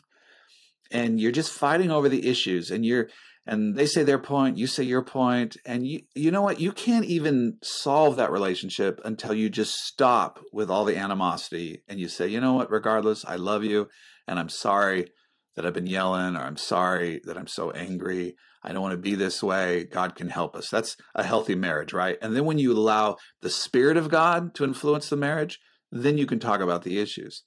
[0.91, 3.09] and you're just fighting over the issues and you're
[3.47, 6.61] and they say their point, you say your point, and you you know what?
[6.61, 11.99] You can't even solve that relationship until you just stop with all the animosity and
[11.99, 12.71] you say, you know what?
[12.71, 13.89] Regardless, I love you,
[14.29, 15.09] and I'm sorry
[15.57, 18.37] that I've been yelling, or I'm sorry that I'm so angry.
[18.63, 19.85] I don't want to be this way.
[19.85, 20.69] God can help us.
[20.69, 22.19] That's a healthy marriage, right?
[22.21, 25.59] And then when you allow the Spirit of God to influence the marriage,
[25.91, 27.43] then you can talk about the issues.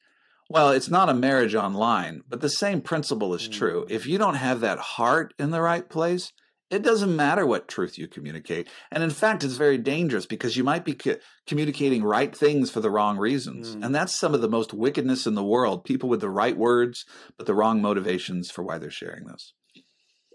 [0.50, 3.86] Well, it's not a marriage online, but the same principle is true.
[3.86, 3.92] Mm.
[3.92, 6.32] If you don't have that heart in the right place,
[6.70, 8.68] it doesn't matter what truth you communicate.
[8.92, 12.82] And in fact, it's very dangerous because you might be co- communicating right things for
[12.82, 13.76] the wrong reasons.
[13.76, 13.86] Mm.
[13.86, 17.06] And that's some of the most wickedness in the world people with the right words,
[17.38, 19.54] but the wrong motivations for why they're sharing this.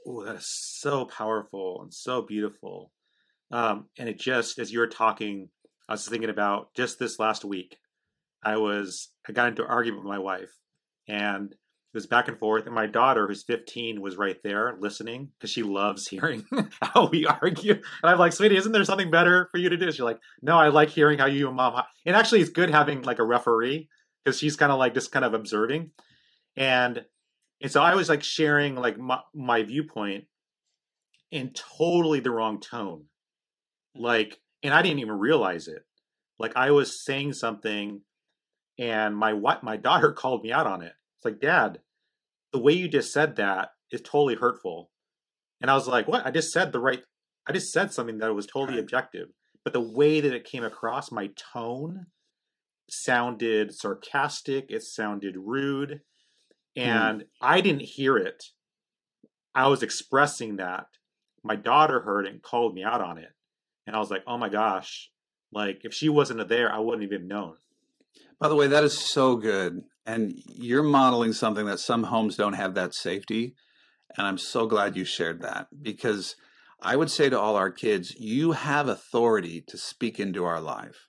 [0.06, 2.92] Oh, that is so powerful and so beautiful.
[3.50, 5.48] Um, and it just, as you were talking,
[5.88, 7.78] I was thinking about just this last week.
[8.42, 10.52] I was I got into an argument with my wife,
[11.08, 11.58] and it
[11.94, 12.66] was back and forth.
[12.66, 16.44] And my daughter, who's 15, was right there listening because she loves hearing
[16.82, 17.72] how we argue.
[17.72, 19.90] And I'm like, sweetie, isn't there something better for you to do?
[19.90, 21.82] She's like, no, I like hearing how you and mom.
[22.06, 23.88] And actually, it's good having like a referee
[24.24, 25.90] because she's kind of like just kind of observing.
[26.56, 27.04] And
[27.60, 30.24] and so I was like sharing like my, my viewpoint
[31.30, 33.04] in totally the wrong tone,
[33.96, 34.02] mm-hmm.
[34.02, 35.82] like, and I didn't even realize it.
[36.38, 38.02] Like I was saying something
[38.78, 40.92] and my what my daughter called me out on it.
[41.16, 41.80] It's like, Dad,
[42.52, 44.90] the way you just said that is totally hurtful.
[45.60, 46.24] And I was like, What?
[46.26, 47.02] I just said the right
[47.48, 49.28] I just said something that was totally objective.
[49.64, 52.06] But the way that it came across, my tone
[52.90, 56.00] sounded sarcastic, it sounded rude.
[56.78, 57.26] And mm.
[57.40, 58.44] I didn't hear it.
[59.54, 60.86] I was expressing that.
[61.42, 63.30] My daughter heard it and called me out on it.
[63.86, 65.10] And I was like, oh my gosh,
[65.52, 67.54] like if she wasn't there, I wouldn't even known.
[68.40, 69.82] By the way, that is so good.
[70.06, 73.54] And you're modeling something that some homes don't have that safety.
[74.16, 76.36] And I'm so glad you shared that because
[76.80, 81.08] I would say to all our kids, you have authority to speak into our life.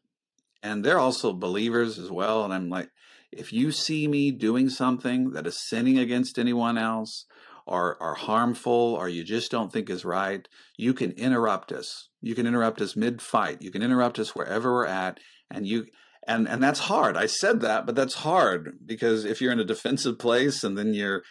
[0.64, 2.44] And they're also believers as well.
[2.44, 2.90] And I'm like,
[3.32, 7.26] if you see me doing something that is sinning against anyone else
[7.66, 12.10] or are harmful or you just don't think is right, you can interrupt us.
[12.22, 13.62] You can interrupt us mid fight.
[13.62, 15.20] You can interrupt us wherever we're at.
[15.52, 15.86] And you
[16.28, 17.16] and and that's hard.
[17.16, 20.94] I said that, but that's hard because if you're in a defensive place and then
[20.94, 21.24] you're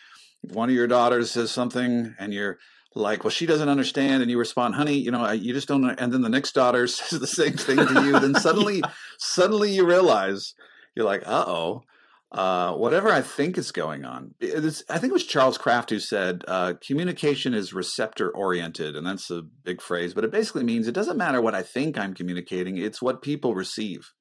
[0.42, 2.58] one of your daughters says something and you're
[2.94, 5.88] like, well, she doesn't understand, and you respond, honey, you know, you just don't.
[6.00, 8.18] And then the next daughter says the same thing to you.
[8.18, 8.90] then suddenly, yeah.
[9.18, 10.54] suddenly you realize
[10.98, 11.82] you're like, uh oh.
[12.30, 14.34] Uh, whatever I think is going on.
[14.42, 19.30] I think it was Charles Kraft who said uh, communication is receptor oriented, and that's
[19.30, 22.76] a big phrase, but it basically means it doesn't matter what I think I'm communicating;
[22.76, 24.12] it's what people receive.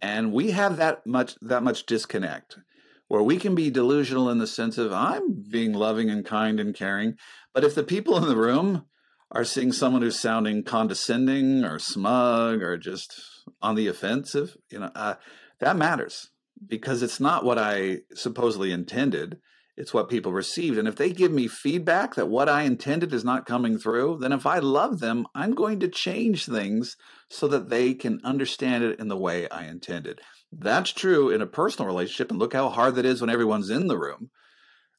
[0.00, 2.58] And we have that much that much disconnect
[3.06, 6.74] where we can be delusional in the sense of I'm being loving and kind and
[6.74, 7.14] caring,
[7.54, 8.86] but if the people in the room
[9.30, 13.20] are seeing someone who's sounding condescending or smug or just
[13.60, 15.14] on the offensive, you know, uh,
[15.60, 16.30] that matters
[16.66, 19.38] because it's not what I supposedly intended.
[19.76, 20.76] It's what people received.
[20.76, 24.32] And if they give me feedback that what I intended is not coming through, then
[24.32, 26.96] if I love them, I'm going to change things
[27.30, 30.20] so that they can understand it in the way I intended.
[30.50, 32.30] That's true in a personal relationship.
[32.30, 34.30] And look how hard that is when everyone's in the room.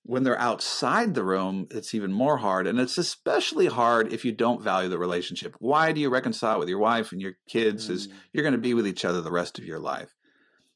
[0.04, 2.66] When they're outside the room, it's even more hard.
[2.66, 5.56] And it's especially hard if you don't value the relationship.
[5.60, 7.90] Why do you reconcile with your wife and your kids?
[7.90, 7.92] Mm.
[7.92, 10.16] Is you're going to be with each other the rest of your life.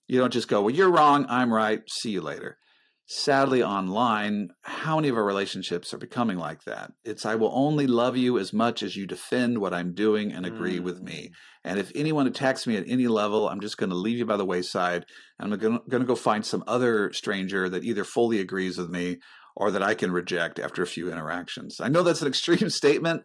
[0.07, 2.57] You don't just go, well, you're wrong, I'm right, see you later.
[3.05, 6.93] Sadly online how many of our relationships are becoming like that?
[7.03, 10.45] It's i will only love you as much as you defend what i'm doing and
[10.45, 10.83] agree mm.
[10.83, 11.29] with me.
[11.29, 11.69] Mm.
[11.69, 14.37] and if anyone attacks me at any level i'm just going to leave you by
[14.37, 15.05] the wayside
[15.37, 19.17] and i'm going to go find some other stranger that either fully agrees with me
[19.55, 21.81] or that i can reject after a few interactions.
[21.81, 23.23] I know that's an extreme statement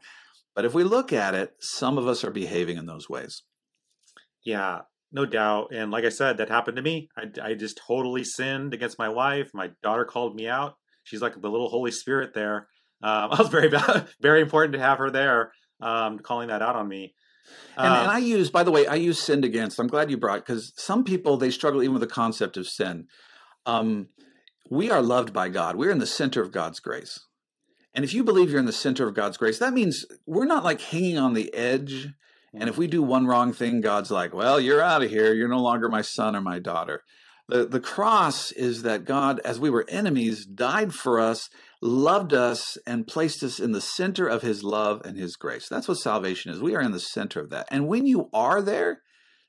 [0.57, 3.43] but if we look at it some of us are behaving in those ways.
[4.45, 4.81] Yeah
[5.13, 5.73] no doubt.
[5.73, 7.09] And like I said, that happened to me.
[7.17, 9.51] I, I just totally sinned against my wife.
[9.55, 10.77] My daughter called me out.
[11.05, 12.69] She's like the little Holy Spirit there.
[13.03, 13.71] Um, I was very,
[14.21, 17.15] very important to have her there, um, calling that out on me.
[17.77, 19.79] And, Um, and I use, by the way, I use sinned against.
[19.79, 23.07] I'm glad you brought because some people they struggle even with the concept of sin.
[23.65, 24.09] Um,
[24.71, 25.77] we are loved by God.
[25.77, 27.21] We're in the center of God's grace.
[27.95, 30.63] And if you believe you're in the center of God's grace, that means we're not
[30.63, 32.09] like hanging on the edge.
[32.55, 32.79] And if mm.
[32.79, 35.35] we do one wrong thing, God's like, well, you're out of here.
[35.35, 37.03] You're no longer my son or my daughter.
[37.49, 41.49] The, the cross is that God, as we were enemies, died for us,
[41.81, 45.67] loved us, and placed us in the center of his love and his grace.
[45.69, 46.61] That's what salvation is.
[46.61, 47.67] We are in the center of that.
[47.71, 49.01] And when you are there,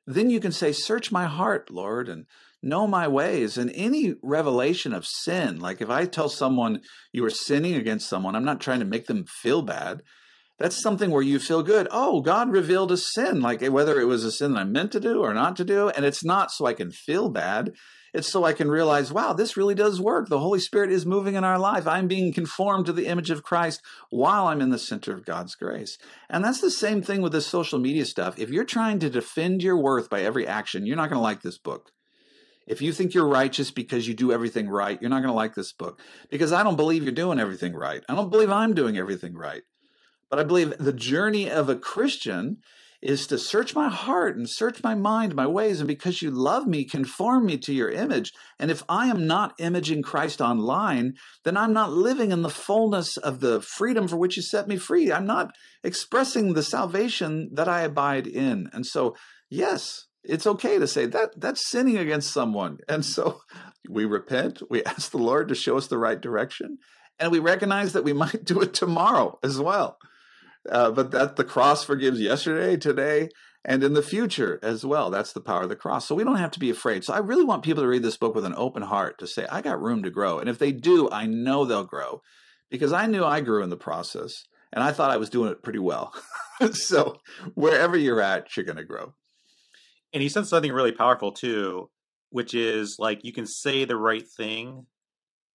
[0.07, 2.25] then you can say, Search my heart, Lord, and
[2.63, 3.57] know my ways.
[3.57, 6.81] And any revelation of sin, like if I tell someone
[7.11, 10.03] you are sinning against someone, I'm not trying to make them feel bad.
[10.59, 11.87] That's something where you feel good.
[11.89, 14.91] Oh, God revealed a sin, like eh, whether it was a sin that I meant
[14.91, 15.89] to do or not to do.
[15.89, 17.73] And it's not so I can feel bad.
[18.13, 20.27] It's so I can realize, wow, this really does work.
[20.27, 21.87] The Holy Spirit is moving in our life.
[21.87, 25.55] I'm being conformed to the image of Christ while I'm in the center of God's
[25.55, 25.97] grace.
[26.29, 28.37] And that's the same thing with this social media stuff.
[28.37, 31.41] If you're trying to defend your worth by every action, you're not going to like
[31.41, 31.91] this book.
[32.67, 35.55] If you think you're righteous because you do everything right, you're not going to like
[35.55, 38.03] this book because I don't believe you're doing everything right.
[38.09, 39.63] I don't believe I'm doing everything right.
[40.29, 42.57] But I believe the journey of a Christian
[43.01, 45.79] is to search my heart and search my mind, my ways.
[45.79, 48.33] And because you love me, conform me to your image.
[48.59, 51.13] And if I am not imaging Christ online,
[51.45, 54.75] then I'm not living in the fullness of the freedom for which you set me
[54.75, 55.11] free.
[55.11, 55.51] I'm not
[55.83, 58.69] expressing the salvation that I abide in.
[58.73, 59.15] And so,
[59.49, 62.79] yes, it's okay to say that that's sinning against someone.
[62.89, 63.41] And so
[63.89, 66.77] we repent, we ask the Lord to show us the right direction,
[67.17, 69.97] and we recognize that we might do it tomorrow as well.
[70.69, 73.29] Uh, but that the cross forgives yesterday, today,
[73.63, 75.09] and in the future as well.
[75.09, 76.07] That's the power of the cross.
[76.07, 77.03] So we don't have to be afraid.
[77.03, 79.45] So I really want people to read this book with an open heart to say,
[79.51, 80.39] I got room to grow.
[80.39, 82.21] And if they do, I know they'll grow
[82.69, 85.63] because I knew I grew in the process and I thought I was doing it
[85.63, 86.13] pretty well.
[86.71, 87.17] so
[87.55, 89.13] wherever you're at, you're going to grow.
[90.13, 91.89] and he said something really powerful too,
[92.29, 94.85] which is like you can say the right thing,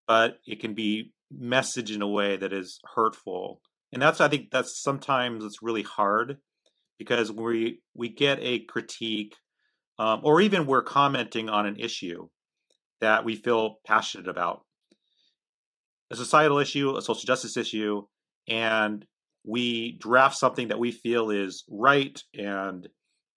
[0.07, 3.61] but it can be messaged in a way that is hurtful.
[3.95, 6.39] And that's I think that's sometimes it's really hard
[6.99, 9.37] because we we get a critique
[10.01, 12.29] um, or even we're commenting on an issue
[13.01, 14.63] that we feel passionate about.
[16.11, 18.03] A societal issue a social justice issue
[18.49, 19.07] and
[19.47, 22.89] we draft something that we feel is right and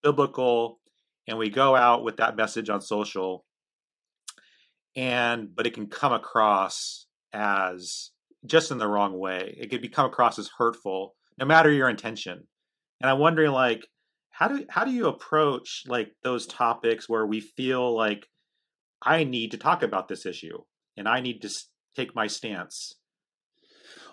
[0.01, 0.79] biblical
[1.27, 3.45] and we go out with that message on social
[4.95, 8.09] and but it can come across as
[8.45, 12.47] just in the wrong way it can become across as hurtful no matter your intention
[13.01, 13.87] and i'm wondering like
[14.29, 18.27] how do how do you approach like those topics where we feel like
[19.01, 20.57] i need to talk about this issue
[20.95, 21.49] and i need to
[21.95, 22.95] take my stance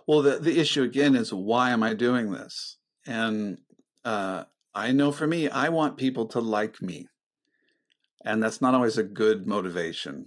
[0.06, 2.76] Well, the, the issue again is why am I doing this?
[3.06, 3.58] And
[4.04, 7.06] uh, I know for me, I want people to like me.
[8.24, 10.26] And that's not always a good motivation.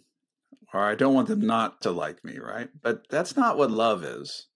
[0.74, 2.70] Or I don't want them not to like me, right?
[2.82, 4.48] But that's not what love is.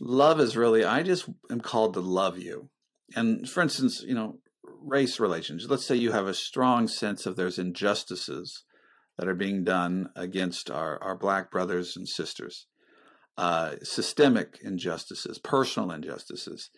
[0.00, 2.70] Love is really, I just am called to love you.
[3.14, 5.66] And for instance, you know, race relations.
[5.68, 8.64] Let's say you have a strong sense of there's injustices
[9.16, 12.66] that are being done against our, our black brothers and sisters
[13.36, 16.70] uh, systemic injustices, personal injustices.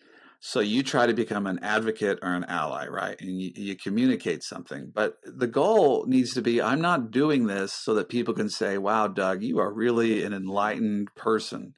[0.47, 3.19] So you try to become an advocate or an ally, right?
[3.19, 4.91] And you, you communicate something.
[4.93, 8.77] But the goal needs to be I'm not doing this so that people can say,
[8.77, 11.73] wow, Doug, you are really an enlightened person.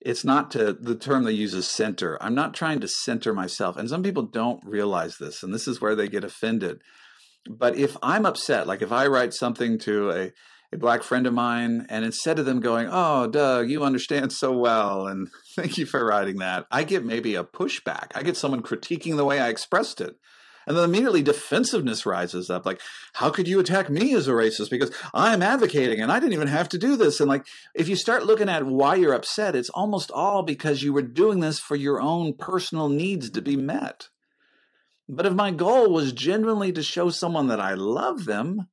[0.00, 2.16] It's not to the term they use is center.
[2.22, 3.76] I'm not trying to center myself.
[3.76, 6.80] And some people don't realize this, and this is where they get offended.
[7.50, 10.32] But if I'm upset, like if I write something to a
[10.72, 14.52] a black friend of mine, and instead of them going, "Oh, Doug, you understand so
[14.52, 18.12] well, and thank you for writing that," I get maybe a pushback.
[18.14, 20.16] I get someone critiquing the way I expressed it,
[20.68, 22.66] and then immediately defensiveness rises up.
[22.66, 22.82] Like,
[23.14, 26.48] how could you attack me as a racist because I'm advocating and I didn't even
[26.48, 27.20] have to do this?
[27.20, 30.92] And like, if you start looking at why you're upset, it's almost all because you
[30.92, 34.08] were doing this for your own personal needs to be met.
[35.08, 38.68] But if my goal was genuinely to show someone that I love them,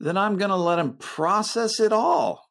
[0.00, 2.48] then I'm going to let them process it all.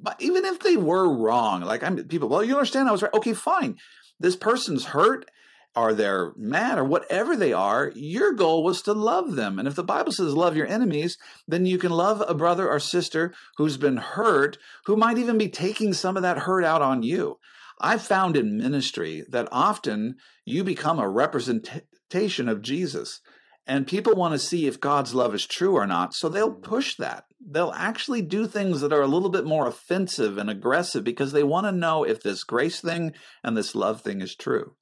[0.00, 3.14] But even if they were wrong, like I'm people, well, you understand I was right.
[3.14, 3.76] Okay, fine.
[4.20, 5.28] This person's hurt
[5.74, 7.92] or they're mad or whatever they are.
[7.94, 9.58] Your goal was to love them.
[9.58, 12.80] And if the Bible says love your enemies, then you can love a brother or
[12.80, 17.02] sister who's been hurt, who might even be taking some of that hurt out on
[17.02, 17.38] you.
[17.80, 23.20] I've found in ministry that often you become a representation of Jesus.
[23.68, 26.14] And people want to see if God's love is true or not.
[26.14, 26.62] So they'll mm-hmm.
[26.62, 27.24] push that.
[27.38, 31.44] They'll actually do things that are a little bit more offensive and aggressive because they
[31.44, 33.12] want to know if this grace thing
[33.44, 34.74] and this love thing is true.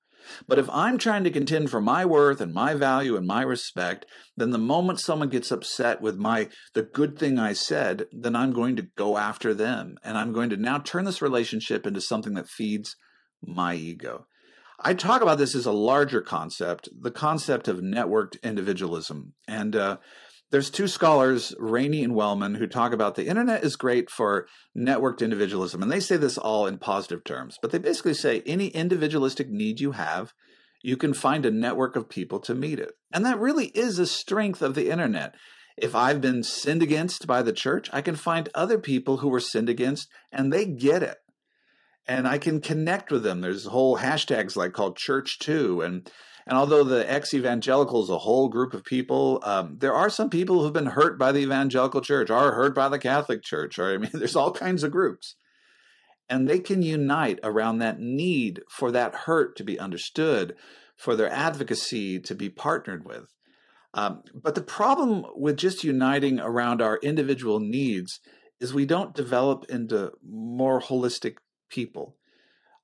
[0.48, 4.06] But if I'm trying to contend for my worth and my value and my respect,
[4.36, 8.52] then the moment someone gets upset with my the good thing I said, then I'm
[8.52, 12.34] going to go after them and I'm going to now turn this relationship into something
[12.34, 12.96] that feeds
[13.42, 14.26] my ego.
[14.78, 19.32] I talk about this as a larger concept, the concept of networked individualism.
[19.48, 19.96] And uh,
[20.50, 24.46] there's two scholars, Rainie and Wellman, who talk about the internet is great for
[24.76, 25.82] networked individualism.
[25.82, 29.80] And they say this all in positive terms, but they basically say any individualistic need
[29.80, 30.32] you have,
[30.82, 32.92] you can find a network of people to meet it.
[33.12, 35.34] And that really is a strength of the internet.
[35.76, 39.40] If I've been sinned against by the church, I can find other people who were
[39.40, 41.16] sinned against and they get it.
[42.08, 43.40] And I can connect with them.
[43.40, 45.84] There's whole hashtags like called ChurchToo.
[45.84, 46.10] And
[46.46, 50.30] and although the ex evangelical is a whole group of people, um, there are some
[50.30, 53.92] people who've been hurt by the evangelical church, are hurt by the Catholic Church, or
[53.92, 55.34] I mean, there's all kinds of groups.
[56.28, 60.54] And they can unite around that need for that hurt to be understood,
[60.96, 63.32] for their advocacy to be partnered with.
[63.94, 68.20] Um, but the problem with just uniting around our individual needs
[68.60, 71.36] is we don't develop into more holistic
[71.68, 72.16] people.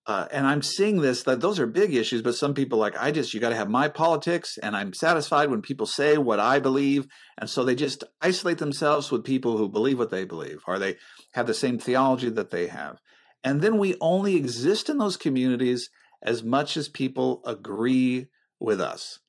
[0.04, 3.12] Uh, and I'm seeing this that those are big issues, but some people like I
[3.12, 6.58] just you got to have my politics, and I'm satisfied when people say what I
[6.58, 7.06] believe,
[7.38, 10.96] and so they just isolate themselves with people who believe what they believe, or they
[11.34, 12.98] have the same theology that they have,
[13.44, 15.88] and then we only exist in those communities
[16.20, 18.26] as much as people agree
[18.58, 19.20] with us,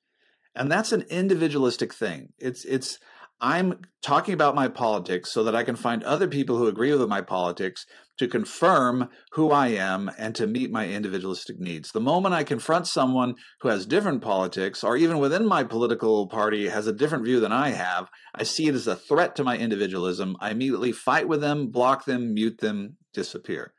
[0.56, 2.30] and that's an individualistic thing.
[2.40, 2.98] It's it's
[3.40, 7.10] I'm talking about my politics so that I can find other people who agree with
[7.10, 7.86] my politics
[8.20, 11.92] to confirm who I am and to meet my individualistic needs.
[11.92, 16.70] The moment I confront someone who has different politics, or even within my political party
[16.70, 19.58] has a different view than I have, I see it as a threat to my
[19.58, 20.36] individualism.
[20.40, 23.74] I immediately fight with them, block them, mute them, disappear.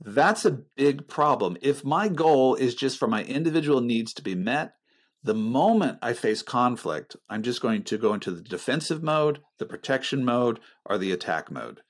[0.00, 1.56] That's a big problem.
[1.62, 4.72] If my goal is just for my individual needs to be met,
[5.22, 9.66] the moment I face conflict, I'm just going to go into the defensive mode, the
[9.66, 11.80] protection mode, or the attack mode.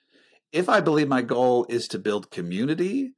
[0.56, 3.12] If I believe my goal is to build community,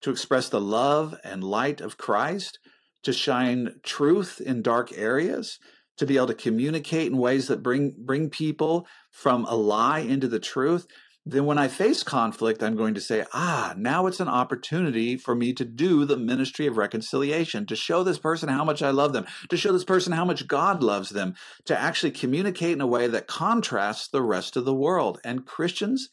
[0.00, 2.58] to express the love and light of Christ,
[3.02, 5.58] to shine truth in dark areas,
[5.98, 10.28] to be able to communicate in ways that bring bring people from a lie into
[10.28, 10.86] the truth,
[11.26, 15.34] then when I face conflict, I'm going to say, ah, now it's an opportunity for
[15.34, 19.12] me to do the ministry of reconciliation, to show this person how much I love
[19.12, 21.34] them, to show this person how much God loves them,
[21.66, 25.20] to actually communicate in a way that contrasts the rest of the world.
[25.22, 26.08] And Christians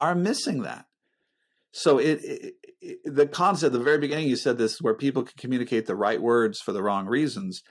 [0.00, 0.86] are missing that.
[1.72, 5.22] So it, it, it the concept, at the very beginning, you said this, where people
[5.22, 7.62] can communicate the right words for the wrong reasons.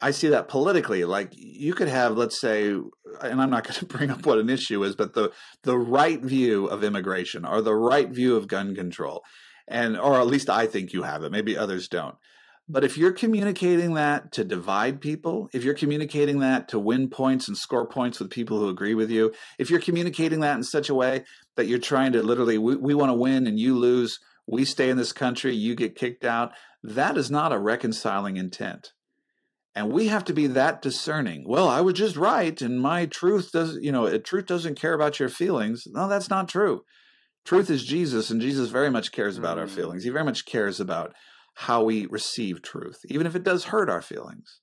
[0.00, 1.04] I see that politically.
[1.04, 4.50] Like you could have, let's say, and I'm not going to bring up what an
[4.50, 8.74] issue is, but the the right view of immigration or the right view of gun
[8.74, 9.22] control,
[9.66, 11.32] and or at least I think you have it.
[11.32, 12.16] Maybe others don't.
[12.70, 17.48] But if you're communicating that to divide people, if you're communicating that to win points
[17.48, 20.90] and score points with people who agree with you, if you're communicating that in such
[20.90, 21.24] a way
[21.58, 24.88] that you're trying to literally, we, we want to win and you lose, we stay
[24.88, 26.52] in this country, you get kicked out,
[26.82, 28.92] that is not a reconciling intent.
[29.74, 31.44] And we have to be that discerning.
[31.46, 35.20] Well, I was just right, and my truth does, you know, truth doesn't care about
[35.20, 35.84] your feelings.
[35.86, 36.82] No, that's not true.
[37.44, 39.60] Truth is Jesus, and Jesus very much cares about mm.
[39.60, 40.04] our feelings.
[40.04, 41.14] He very much cares about
[41.54, 44.60] how we receive truth, even if it does hurt our feelings.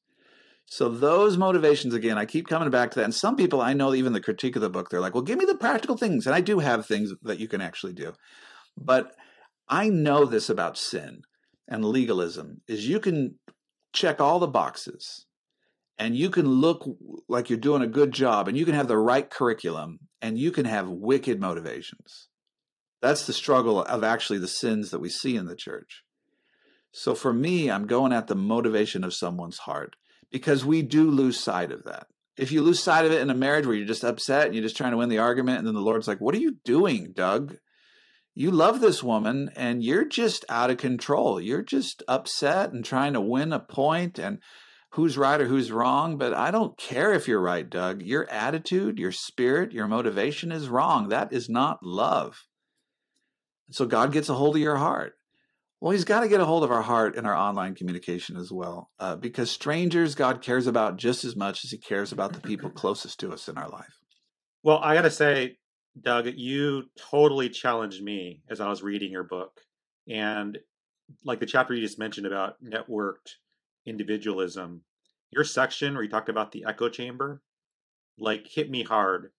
[0.68, 3.05] So those motivations, again, I keep coming back to that.
[3.05, 5.38] And some people I know, even the critique of the book, they're like, well, give
[5.38, 6.26] me the practical things.
[6.26, 8.13] And I do have things that you can actually do.
[8.76, 9.16] But
[9.70, 11.22] I know this about sin
[11.68, 13.36] and legalism is you can
[13.93, 15.26] check all the boxes
[15.97, 16.88] and you can look
[17.30, 20.51] like you're doing a good job and you can have the right curriculum and you
[20.51, 22.28] can have wicked motivations.
[23.01, 26.03] That's the struggle of actually the sins that we see in the church.
[26.91, 29.95] So for me, I'm going at the motivation of someone's heart
[30.36, 32.07] because we do lose sight of that.
[32.36, 34.63] If you lose sight of it in a marriage where you're just upset and you're
[34.63, 37.13] just trying to win the argument, and then the Lord's like, What are you doing,
[37.13, 37.55] Doug?
[38.36, 41.39] you love this woman and you're just out of control.
[41.39, 44.39] You're just upset and trying to win a point and
[44.91, 46.17] who's right or who's wrong.
[46.17, 48.01] But I don't care if you're right, Doug.
[48.01, 51.07] Your attitude, your spirit, your motivation is wrong.
[51.07, 52.43] That is not love.
[53.71, 55.13] So God gets a hold of your heart.
[55.86, 58.51] Well, He's got to get a hold of our heart in our online communication as
[58.51, 62.39] well, uh, because strangers God cares about just as much as He cares about the
[62.39, 63.93] people closest to us in our life.
[64.63, 65.59] Well, I got to say,
[66.01, 69.61] Doug, you totally challenged me as I was reading your book.
[70.09, 70.57] And
[71.23, 73.36] like the chapter you just mentioned about networked
[73.86, 74.81] individualism,
[75.29, 77.43] your section where you talked about the echo chamber,
[78.17, 79.29] like hit me hard.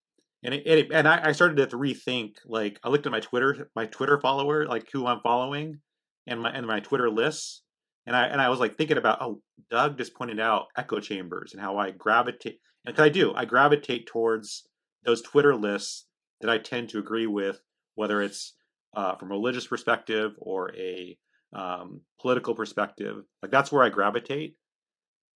[0.44, 2.34] And it, it and I, I started to rethink.
[2.46, 5.80] Like I looked at my Twitter, my Twitter follower, like who I'm following,
[6.26, 7.62] and my and my Twitter lists,
[8.06, 11.52] and I and I was like thinking about oh Doug just pointed out echo chambers
[11.52, 14.66] and how I gravitate and cause I do I gravitate towards
[15.04, 16.06] those Twitter lists
[16.40, 17.60] that I tend to agree with,
[17.94, 18.54] whether it's
[18.94, 21.16] uh, from a religious perspective or a
[21.52, 23.16] um, political perspective.
[23.42, 24.56] Like that's where I gravitate,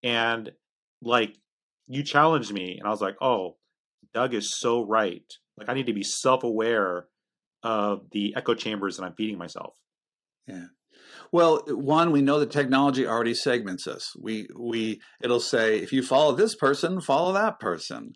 [0.02, 0.50] and
[1.02, 1.36] like
[1.86, 3.56] you challenged me, and I was like, oh,
[4.14, 5.24] Doug is so right.
[5.56, 7.06] Like I need to be self aware
[7.62, 9.74] of the echo chambers that I'm feeding myself.
[10.46, 10.66] Yeah.
[11.32, 14.12] Well, one, we know the technology already segments us.
[14.20, 18.12] We we it'll say if you follow this person, follow that person.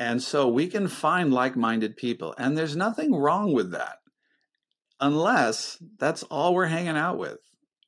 [0.00, 2.34] And so we can find like-minded people.
[2.38, 3.96] And there's nothing wrong with that.
[5.00, 7.38] Unless that's all we're hanging out with.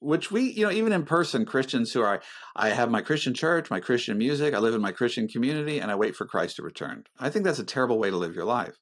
[0.01, 2.23] Which we, you know, even in person, Christians who are,
[2.57, 5.91] I have my Christian church, my Christian music, I live in my Christian community, and
[5.91, 7.05] I wait for Christ to return.
[7.19, 8.75] I think that's a terrible way to live your life.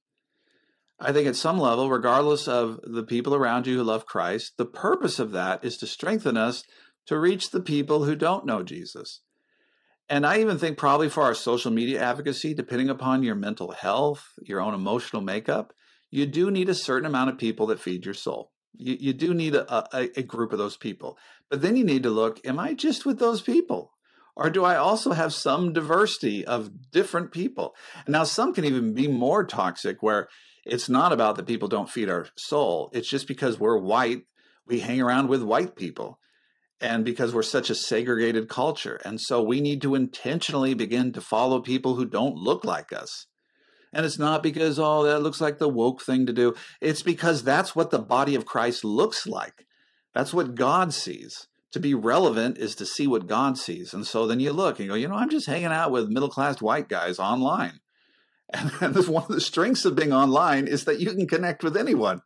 [1.00, 4.66] I think at some level, regardless of the people around you who love Christ, the
[4.66, 6.64] purpose of that is to strengthen us
[7.06, 9.20] to reach the people who don't know Jesus.
[10.08, 14.24] And I even think probably for our social media advocacy, depending upon your mental health,
[14.42, 15.72] your own emotional makeup,
[16.10, 18.50] you do need a certain amount of people that feed your soul.
[18.74, 21.18] You, you do need a, a, a group of those people.
[21.50, 23.92] But then you need to look, am I just with those people?
[24.34, 27.74] Or do I also have some diversity of different people?
[28.06, 30.28] Now some can even be more toxic where
[30.68, 32.90] it's not about that people don't feed our soul.
[32.92, 34.22] It's just because we're white,
[34.66, 36.18] we hang around with white people.
[36.80, 39.00] And because we're such a segregated culture.
[39.04, 43.26] And so we need to intentionally begin to follow people who don't look like us.
[43.92, 46.54] And it's not because, oh, that looks like the woke thing to do.
[46.80, 49.66] It's because that's what the body of Christ looks like.
[50.14, 51.48] That's what God sees.
[51.72, 53.92] To be relevant is to see what God sees.
[53.92, 56.08] And so then you look and you go, you know, I'm just hanging out with
[56.08, 57.80] middle class white guys online.
[58.52, 58.70] And,
[59.08, 62.22] one of the strengths of being online is that you can connect with anyone.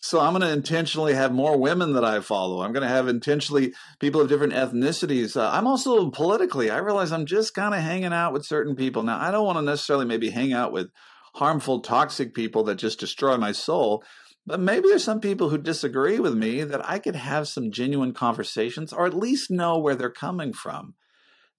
[0.00, 2.62] So I'm going to intentionally have more women that I follow.
[2.62, 5.36] I'm going to have intentionally people of different ethnicities.
[5.36, 9.02] Uh, I'm also politically, I realize I'm just kind of hanging out with certain people.
[9.02, 10.90] Now, I don't want to necessarily maybe hang out with
[11.34, 14.04] harmful, toxic people that just destroy my soul.
[14.46, 18.14] But maybe there's some people who disagree with me that I could have some genuine
[18.14, 20.94] conversations or at least know where they're coming from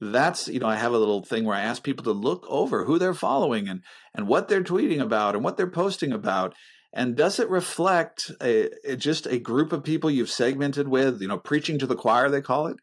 [0.01, 2.85] that's you know i have a little thing where i ask people to look over
[2.85, 3.81] who they're following and
[4.13, 6.53] and what they're tweeting about and what they're posting about.
[6.91, 11.27] And does it reflect a, a, just a group of people you've segmented with you
[11.27, 12.77] know preaching to the choir they call it?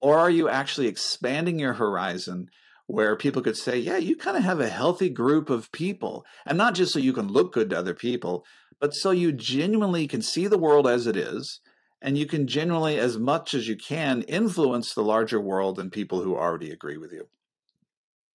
[0.00, 2.48] Or are you actually expanding your horizon
[2.86, 6.56] where people could say yeah you kind of have a healthy group of people and
[6.56, 8.44] not just so you can look good to other people
[8.78, 11.58] but so you genuinely can see the world as it is
[12.06, 16.22] and you can generally, as much as you can, influence the larger world and people
[16.22, 17.26] who already agree with you.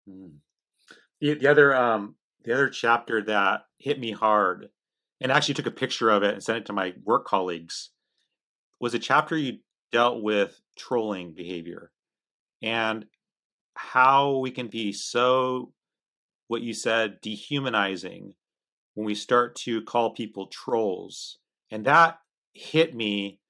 [0.10, 0.34] Mm.
[1.22, 4.70] The, the other um, the other chapter that hit me hard,
[5.22, 7.92] and actually took a picture of it and sent it to my work colleagues,
[8.82, 9.60] was a chapter you
[9.94, 11.92] dealt with trolling behavior
[12.62, 13.06] and
[13.76, 15.72] how we can be so
[16.48, 18.34] what you said dehumanizing
[18.96, 21.38] when we start to call people trolls
[21.72, 22.20] and that
[22.54, 23.41] hit me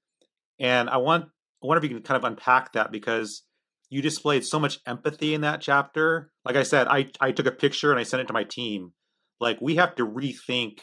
[0.61, 1.25] and I want
[1.61, 3.43] I wonder if you can kind of unpack that because
[3.89, 6.31] you displayed so much empathy in that chapter.
[6.45, 8.93] Like I said, I I took a picture and I sent it to my team.
[9.41, 10.79] Like we have to rethink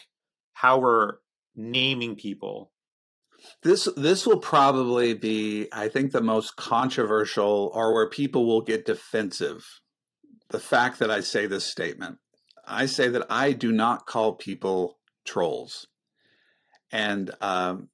[0.52, 1.14] how we're
[1.56, 2.72] naming people.
[3.62, 8.84] This this will probably be, I think, the most controversial or where people will get
[8.84, 9.64] defensive.
[10.50, 12.18] The fact that I say this statement.
[12.66, 15.86] I say that I do not call people trolls.
[16.90, 17.88] And um,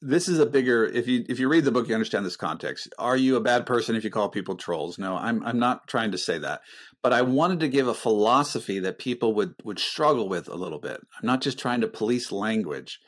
[0.00, 2.92] this is a bigger if you if you read the book you understand this context.
[2.98, 4.98] Are you a bad person if you call people trolls?
[4.98, 6.62] No i'm i'm not trying to say that.
[7.02, 10.78] But i wanted to give a philosophy that people would would struggle with a little
[10.78, 11.00] bit.
[11.20, 13.00] I'm not just trying to police language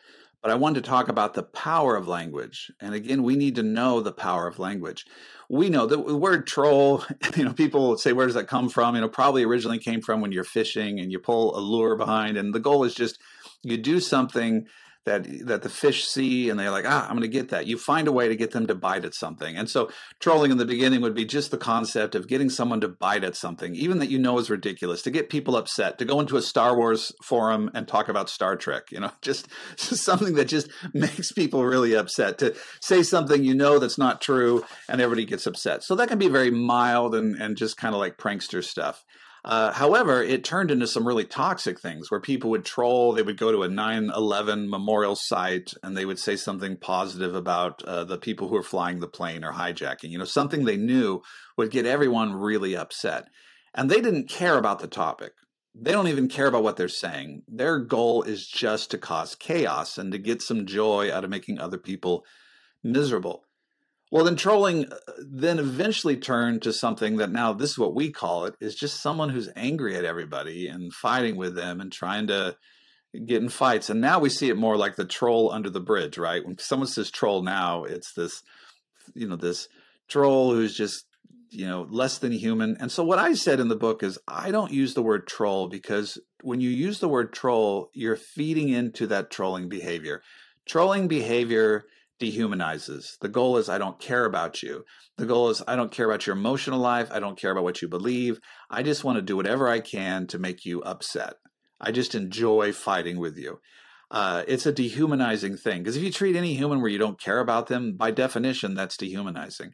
[0.43, 2.71] but i wanted to talk about the power of language.
[2.81, 5.07] And again we need to know the power of language.
[5.49, 7.05] We know the word troll
[7.37, 8.95] you know people say where does that come from?
[8.95, 12.37] You know probably originally came from when you're fishing and you pull a lure behind
[12.37, 13.19] and the goal is just
[13.63, 14.67] you do something
[15.07, 17.67] that that the fish see and they're like ah i'm going to get that.
[17.67, 19.57] You find a way to get them to bite at something.
[19.57, 22.89] And so trolling in the beginning would be just the concept of getting someone to
[22.89, 26.21] bite at something even that you know is ridiculous to get people upset to go
[26.21, 29.11] into a star wars forum and talk about star trek you know?
[29.23, 33.99] Just, just something that just makes people really upset to say something you know that's
[33.99, 35.83] not true and everybody gets upset.
[35.83, 39.05] So that can be very mild and and just kind of like prankster stuff
[39.45, 43.13] uh, however, it turned into some really toxic things where people would troll.
[43.13, 47.35] They would go to a 9 11 memorial site and they would say something positive
[47.35, 50.11] about uh, the people who were flying the plane or hijacking.
[50.11, 51.23] You know, something they knew
[51.57, 53.29] would get everyone really upset.
[53.75, 55.33] And they didn't care about the topic.
[55.75, 57.43] They don't even care about what they're saying.
[57.49, 61.59] Their goal is just to cause chaos and to get some joy out of making
[61.59, 62.25] other people
[62.83, 63.45] miserable.
[64.11, 68.11] Well, then trolling uh, then eventually turned to something that now this is what we
[68.11, 72.27] call it is just someone who's angry at everybody and fighting with them and trying
[72.27, 72.57] to
[73.27, 73.91] get in fights.
[73.91, 76.45] And now we see it more like the troll under the bridge, right?
[76.45, 78.43] When someone says troll now, it's this,
[79.15, 79.69] you know, this
[80.09, 81.07] troll who's just,
[81.51, 82.77] you know, less than human.
[82.81, 85.69] And so what I said in the book is I don't use the word troll
[85.69, 90.23] because when you use the word troll, you're feeding into that trolling behavior.
[90.67, 91.85] Trolling behavior
[92.21, 93.19] dehumanizes.
[93.21, 94.85] The goal is I don't care about you.
[95.17, 97.09] The goal is I don't care about your emotional life.
[97.11, 98.39] I don't care about what you believe.
[98.71, 101.35] I just want to do whatever I can to make you upset.
[101.81, 103.61] I just enjoy fighting with you.
[104.11, 107.41] Uh, it's a dehumanizing thing because if you treat any human where you don't care
[107.41, 109.73] about them, by definition, that's dehumanizing.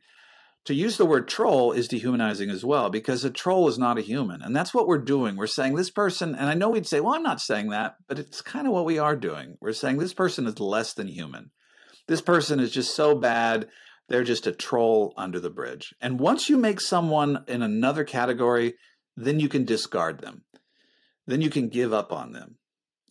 [0.67, 4.03] To use the word troll is dehumanizing as well because a troll is not a
[4.03, 4.43] human.
[4.43, 5.37] And that's what we're doing.
[5.37, 8.19] We're saying this person, and I know we'd say, well, I'm not saying that, but
[8.19, 9.57] it's kind of what we are doing.
[9.61, 11.51] We're saying this person is less than human
[12.09, 13.69] this person is just so bad
[14.09, 15.93] they're just a troll under the bridge.
[16.01, 18.75] And once you make someone in another category
[19.17, 20.45] then you can discard them.
[21.27, 22.57] Then you can give up on them.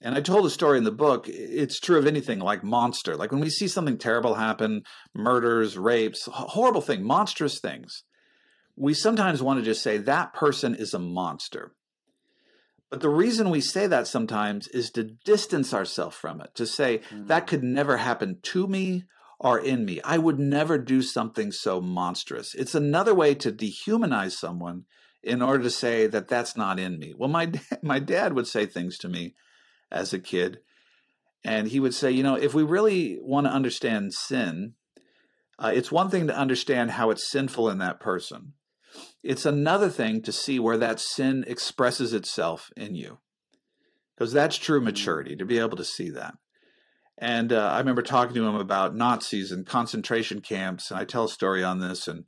[0.02, 3.16] And i told a story in the book it's true of anything like monster.
[3.16, 4.84] Like when we see something terrible happen
[5.14, 8.04] murders rapes horrible thing monstrous things
[8.76, 11.74] we sometimes want to just say that person is a monster
[12.90, 17.02] but the reason we say that sometimes is to distance ourselves from it, to say,
[17.10, 17.28] mm.
[17.28, 19.06] that could never happen to me
[19.40, 20.02] or in me.
[20.04, 22.54] I would never do something so monstrous.
[22.54, 24.86] It's another way to dehumanize someone
[25.24, 27.14] in order to say that that's not in me.
[27.18, 29.36] Well, my, my dad would say things to me
[29.92, 30.60] as a kid,
[31.44, 34.74] and he would say, you know, if we really want to understand sin,
[35.58, 38.54] uh, it's one thing to understand how it's sinful in that person.
[39.24, 43.20] It's another thing to see where that sin expresses itself in you.
[44.16, 44.86] Because that's true mm.
[44.86, 46.36] maturity, to be able to see that.
[47.18, 51.26] And uh, I remember talking to him about Nazis and concentration camps, and I tell
[51.26, 52.26] a story on this, and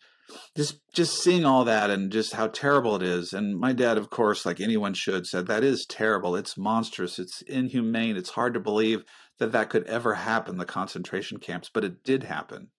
[0.56, 3.34] just just seeing all that and just how terrible it is.
[3.34, 6.36] And my dad, of course, like anyone should, said that is terrible.
[6.36, 7.20] It's monstrous.
[7.20, 8.18] It's inhumane.
[8.18, 9.04] It's hard to believe
[9.40, 10.58] that that could ever happen.
[10.58, 12.70] The concentration camps, but it did happen.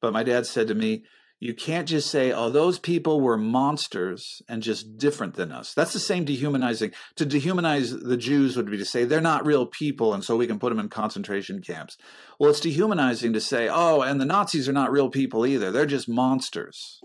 [0.00, 1.04] But my dad said to me,
[1.38, 5.74] you can't just say, oh, those people were monsters and just different than us.
[5.74, 6.92] That's the same dehumanizing.
[7.16, 10.46] To dehumanize the Jews would be to say they're not real people and so we
[10.46, 11.98] can put them in concentration camps.
[12.40, 15.70] Well, it's dehumanizing to say, oh, and the Nazis are not real people either.
[15.70, 17.00] They're just monsters.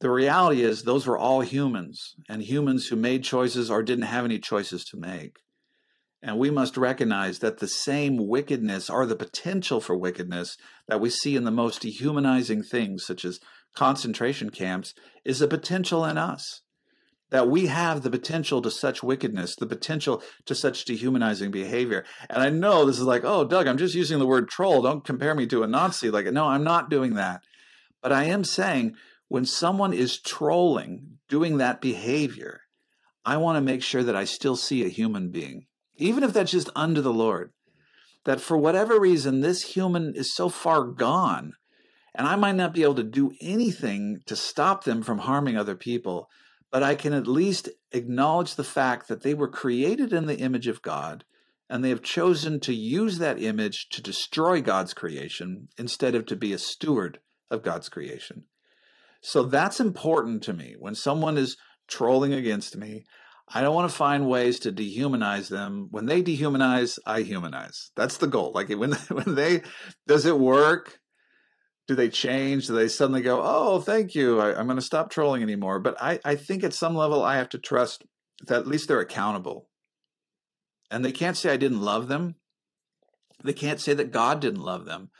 [0.00, 4.24] The reality is, those were all humans and humans who made choices or didn't have
[4.24, 5.38] any choices to make.
[6.26, 10.56] And we must recognize that the same wickedness or the potential for wickedness
[10.88, 13.40] that we see in the most dehumanizing things, such as
[13.76, 14.94] concentration camps,
[15.26, 16.62] is a potential in us.
[17.30, 22.06] That we have the potential to such wickedness, the potential to such dehumanizing behavior.
[22.30, 24.80] And I know this is like, oh, Doug, I'm just using the word troll.
[24.80, 26.10] Don't compare me to a Nazi.
[26.10, 27.42] Like, no, I'm not doing that.
[28.00, 28.94] But I am saying
[29.28, 32.60] when someone is trolling, doing that behavior,
[33.26, 35.66] I want to make sure that I still see a human being
[35.96, 37.52] even if that's just under the Lord,
[38.24, 41.54] that for whatever reason, this human is so far gone,
[42.14, 45.74] and I might not be able to do anything to stop them from harming other
[45.74, 46.28] people,
[46.70, 50.66] but I can at least acknowledge the fact that they were created in the image
[50.66, 51.24] of God
[51.68, 56.36] and they have chosen to use that image to destroy God's creation instead of to
[56.36, 57.20] be a steward
[57.50, 58.44] of God's creation.
[59.20, 60.76] So that's important to me.
[60.78, 61.56] When someone is
[61.88, 63.04] trolling against me,
[63.56, 65.86] I don't want to find ways to dehumanize them.
[65.92, 67.92] When they dehumanize, I humanize.
[67.94, 68.50] That's the goal.
[68.52, 69.62] Like when when they
[70.08, 70.98] does it work?
[71.86, 72.66] Do they change?
[72.66, 74.40] Do they suddenly go, "Oh, thank you.
[74.40, 75.78] I, am going to stop trolling anymore"?
[75.78, 78.04] But I I think at some level I have to trust
[78.46, 79.68] that at least they're accountable,
[80.90, 82.34] and they can't say I didn't love them.
[83.44, 85.10] They can't say that God didn't love them,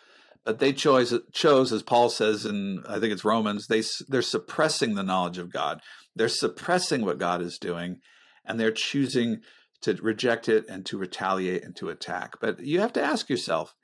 [0.45, 3.69] but they chose chose as Paul says in I think it's Romans.
[3.69, 5.81] They they're suppressing the knowledge of God.
[6.17, 8.01] They're suppressing what God is doing
[8.45, 9.41] and they're choosing
[9.83, 12.37] to reject it and to retaliate and to attack.
[12.41, 13.75] But you have to ask yourself,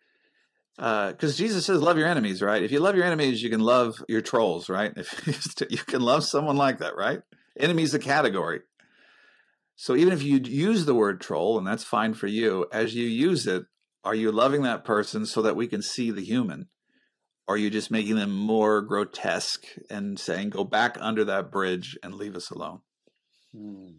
[0.76, 2.62] because uh, Jesus says, "Love your enemies," right?
[2.62, 4.92] If you love your enemies, you can love your trolls, right?
[4.96, 7.20] If you can love someone like that, right?
[7.58, 8.60] Enemies a category.
[9.76, 13.06] So even if you use the word troll, and that's fine for you, as you
[13.06, 13.64] use it,
[14.04, 16.68] are you loving that person so that we can see the human?
[17.46, 21.98] Or are you just making them more grotesque and saying, "Go back under that bridge
[22.02, 22.80] and leave us alone"?
[23.54, 23.98] Hmm.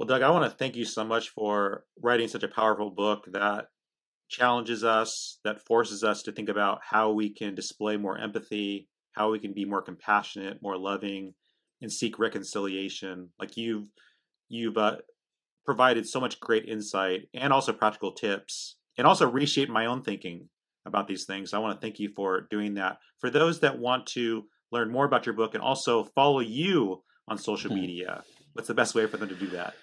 [0.00, 3.26] Well, Doug, I want to thank you so much for writing such a powerful book
[3.32, 3.66] that
[4.30, 9.30] challenges us, that forces us to think about how we can display more empathy, how
[9.30, 11.34] we can be more compassionate, more loving,
[11.82, 13.28] and seek reconciliation.
[13.38, 13.88] Like you've
[14.48, 14.96] you've uh,
[15.66, 20.48] provided so much great insight and also practical tips, and also reshaped my own thinking
[20.86, 21.52] about these things.
[21.52, 23.00] I want to thank you for doing that.
[23.18, 27.36] For those that want to learn more about your book and also follow you on
[27.36, 27.80] social mm-hmm.
[27.82, 28.24] media,
[28.54, 29.74] what's the best way for them to do that?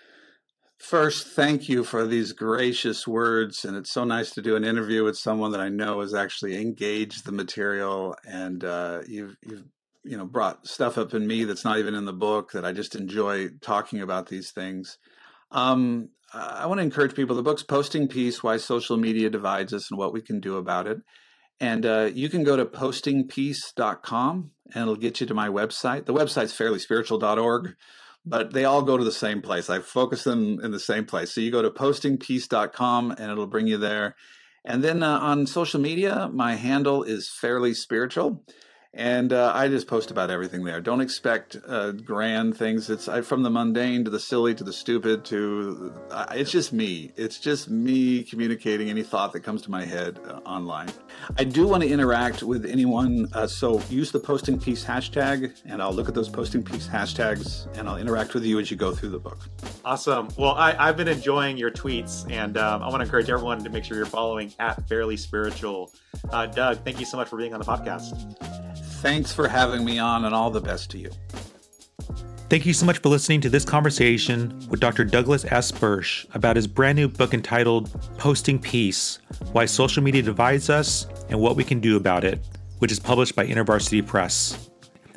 [0.78, 3.65] First, thank you for these gracious words.
[3.65, 6.61] And it's so nice to do an interview with someone that I know has actually
[6.61, 8.15] engaged the material.
[8.28, 9.63] And uh, you've, you've,
[10.03, 12.73] you know, brought stuff up in me that's not even in the book that I
[12.73, 14.97] just enjoy talking about these things.
[15.51, 17.36] Um, I want to encourage people.
[17.36, 20.88] The book's Posting Peace Why Social Media Divides Us and What We Can Do About
[20.88, 20.99] It.
[21.59, 26.05] And uh, you can go to postingpeace.com and it'll get you to my website.
[26.05, 27.75] The website's fairlyspiritual.org,
[28.26, 29.70] but they all go to the same place.
[29.70, 31.34] I focus them in the same place.
[31.34, 34.15] So you go to postingpeace.com and it'll bring you there.
[34.65, 38.43] And then uh, on social media, my handle is fairly spiritual
[38.93, 40.81] and uh, I just post about everything there.
[40.81, 42.89] Don't expect uh, grand things.
[42.89, 46.73] It's I, from the mundane to the silly to the stupid to uh, it's just
[46.73, 47.11] me.
[47.15, 50.89] It's just me communicating any thought that comes to my head uh, online.
[51.38, 55.81] I do want to interact with anyone, uh, so use the posting peace hashtag, and
[55.81, 58.93] I'll look at those posting peace hashtags, and I'll interact with you as you go
[58.93, 59.49] through the book.
[59.85, 60.29] Awesome.
[60.38, 63.69] Well, I, have been enjoying your tweets, and um, I want to encourage everyone to
[63.69, 65.91] make sure you're following at Fairly Spiritual.
[66.29, 68.66] Uh, Doug, thank you so much for being on the podcast.
[69.07, 71.09] Thanks for having me on, and all the best to you.
[72.49, 75.05] Thank you so much for listening to this conversation with Dr.
[75.05, 75.71] Douglas S.
[75.71, 79.19] Bursch about his brand new book entitled Posting Peace
[79.53, 82.45] Why Social Media Divides Us and What We Can Do About It,
[82.79, 84.69] which is published by InterVarsity Press.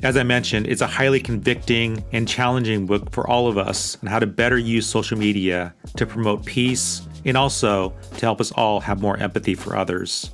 [0.04, 4.06] As I mentioned, it's a highly convicting and challenging book for all of us on
[4.06, 8.78] how to better use social media to promote peace and also to help us all
[8.78, 10.30] have more empathy for others.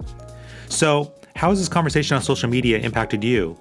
[0.69, 3.59] So, how has this conversation on social media impacted you?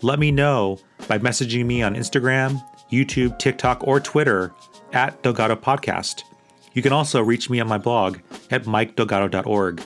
[0.00, 4.54] Let me know by messaging me on Instagram, YouTube, TikTok, or Twitter
[4.92, 6.22] at Delgado Podcast.
[6.74, 8.18] You can also reach me on my blog
[8.52, 9.82] at mikedelgado.org.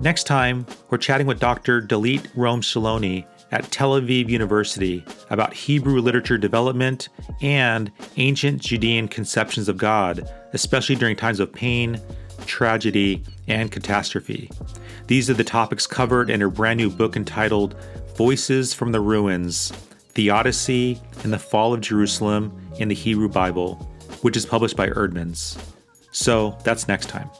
[0.00, 1.82] Next time, we're chatting with Dr.
[1.82, 7.08] Dalit Rom-Shiloni at Tel Aviv University about Hebrew literature development
[7.42, 12.00] and ancient Judean conceptions of God, especially during times of pain,
[12.46, 14.50] tragedy, and catastrophe.
[15.06, 17.74] These are the topics covered in her brand new book entitled
[18.16, 19.72] Voices from the Ruins
[20.14, 23.74] Theodicy and the Fall of Jerusalem in the Hebrew Bible,
[24.22, 25.60] which is published by Eerdmans.
[26.12, 27.30] So that's next time.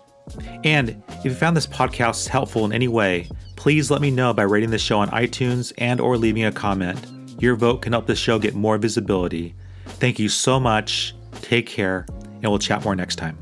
[0.65, 4.43] And if you found this podcast helpful in any way, please let me know by
[4.43, 6.99] rating the show on iTunes and or leaving a comment.
[7.41, 9.55] Your vote can help the show get more visibility.
[9.85, 11.15] Thank you so much.
[11.43, 13.37] Take care, and we'll chat more next time.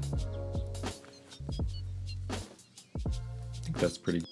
[3.79, 4.25] That's pretty.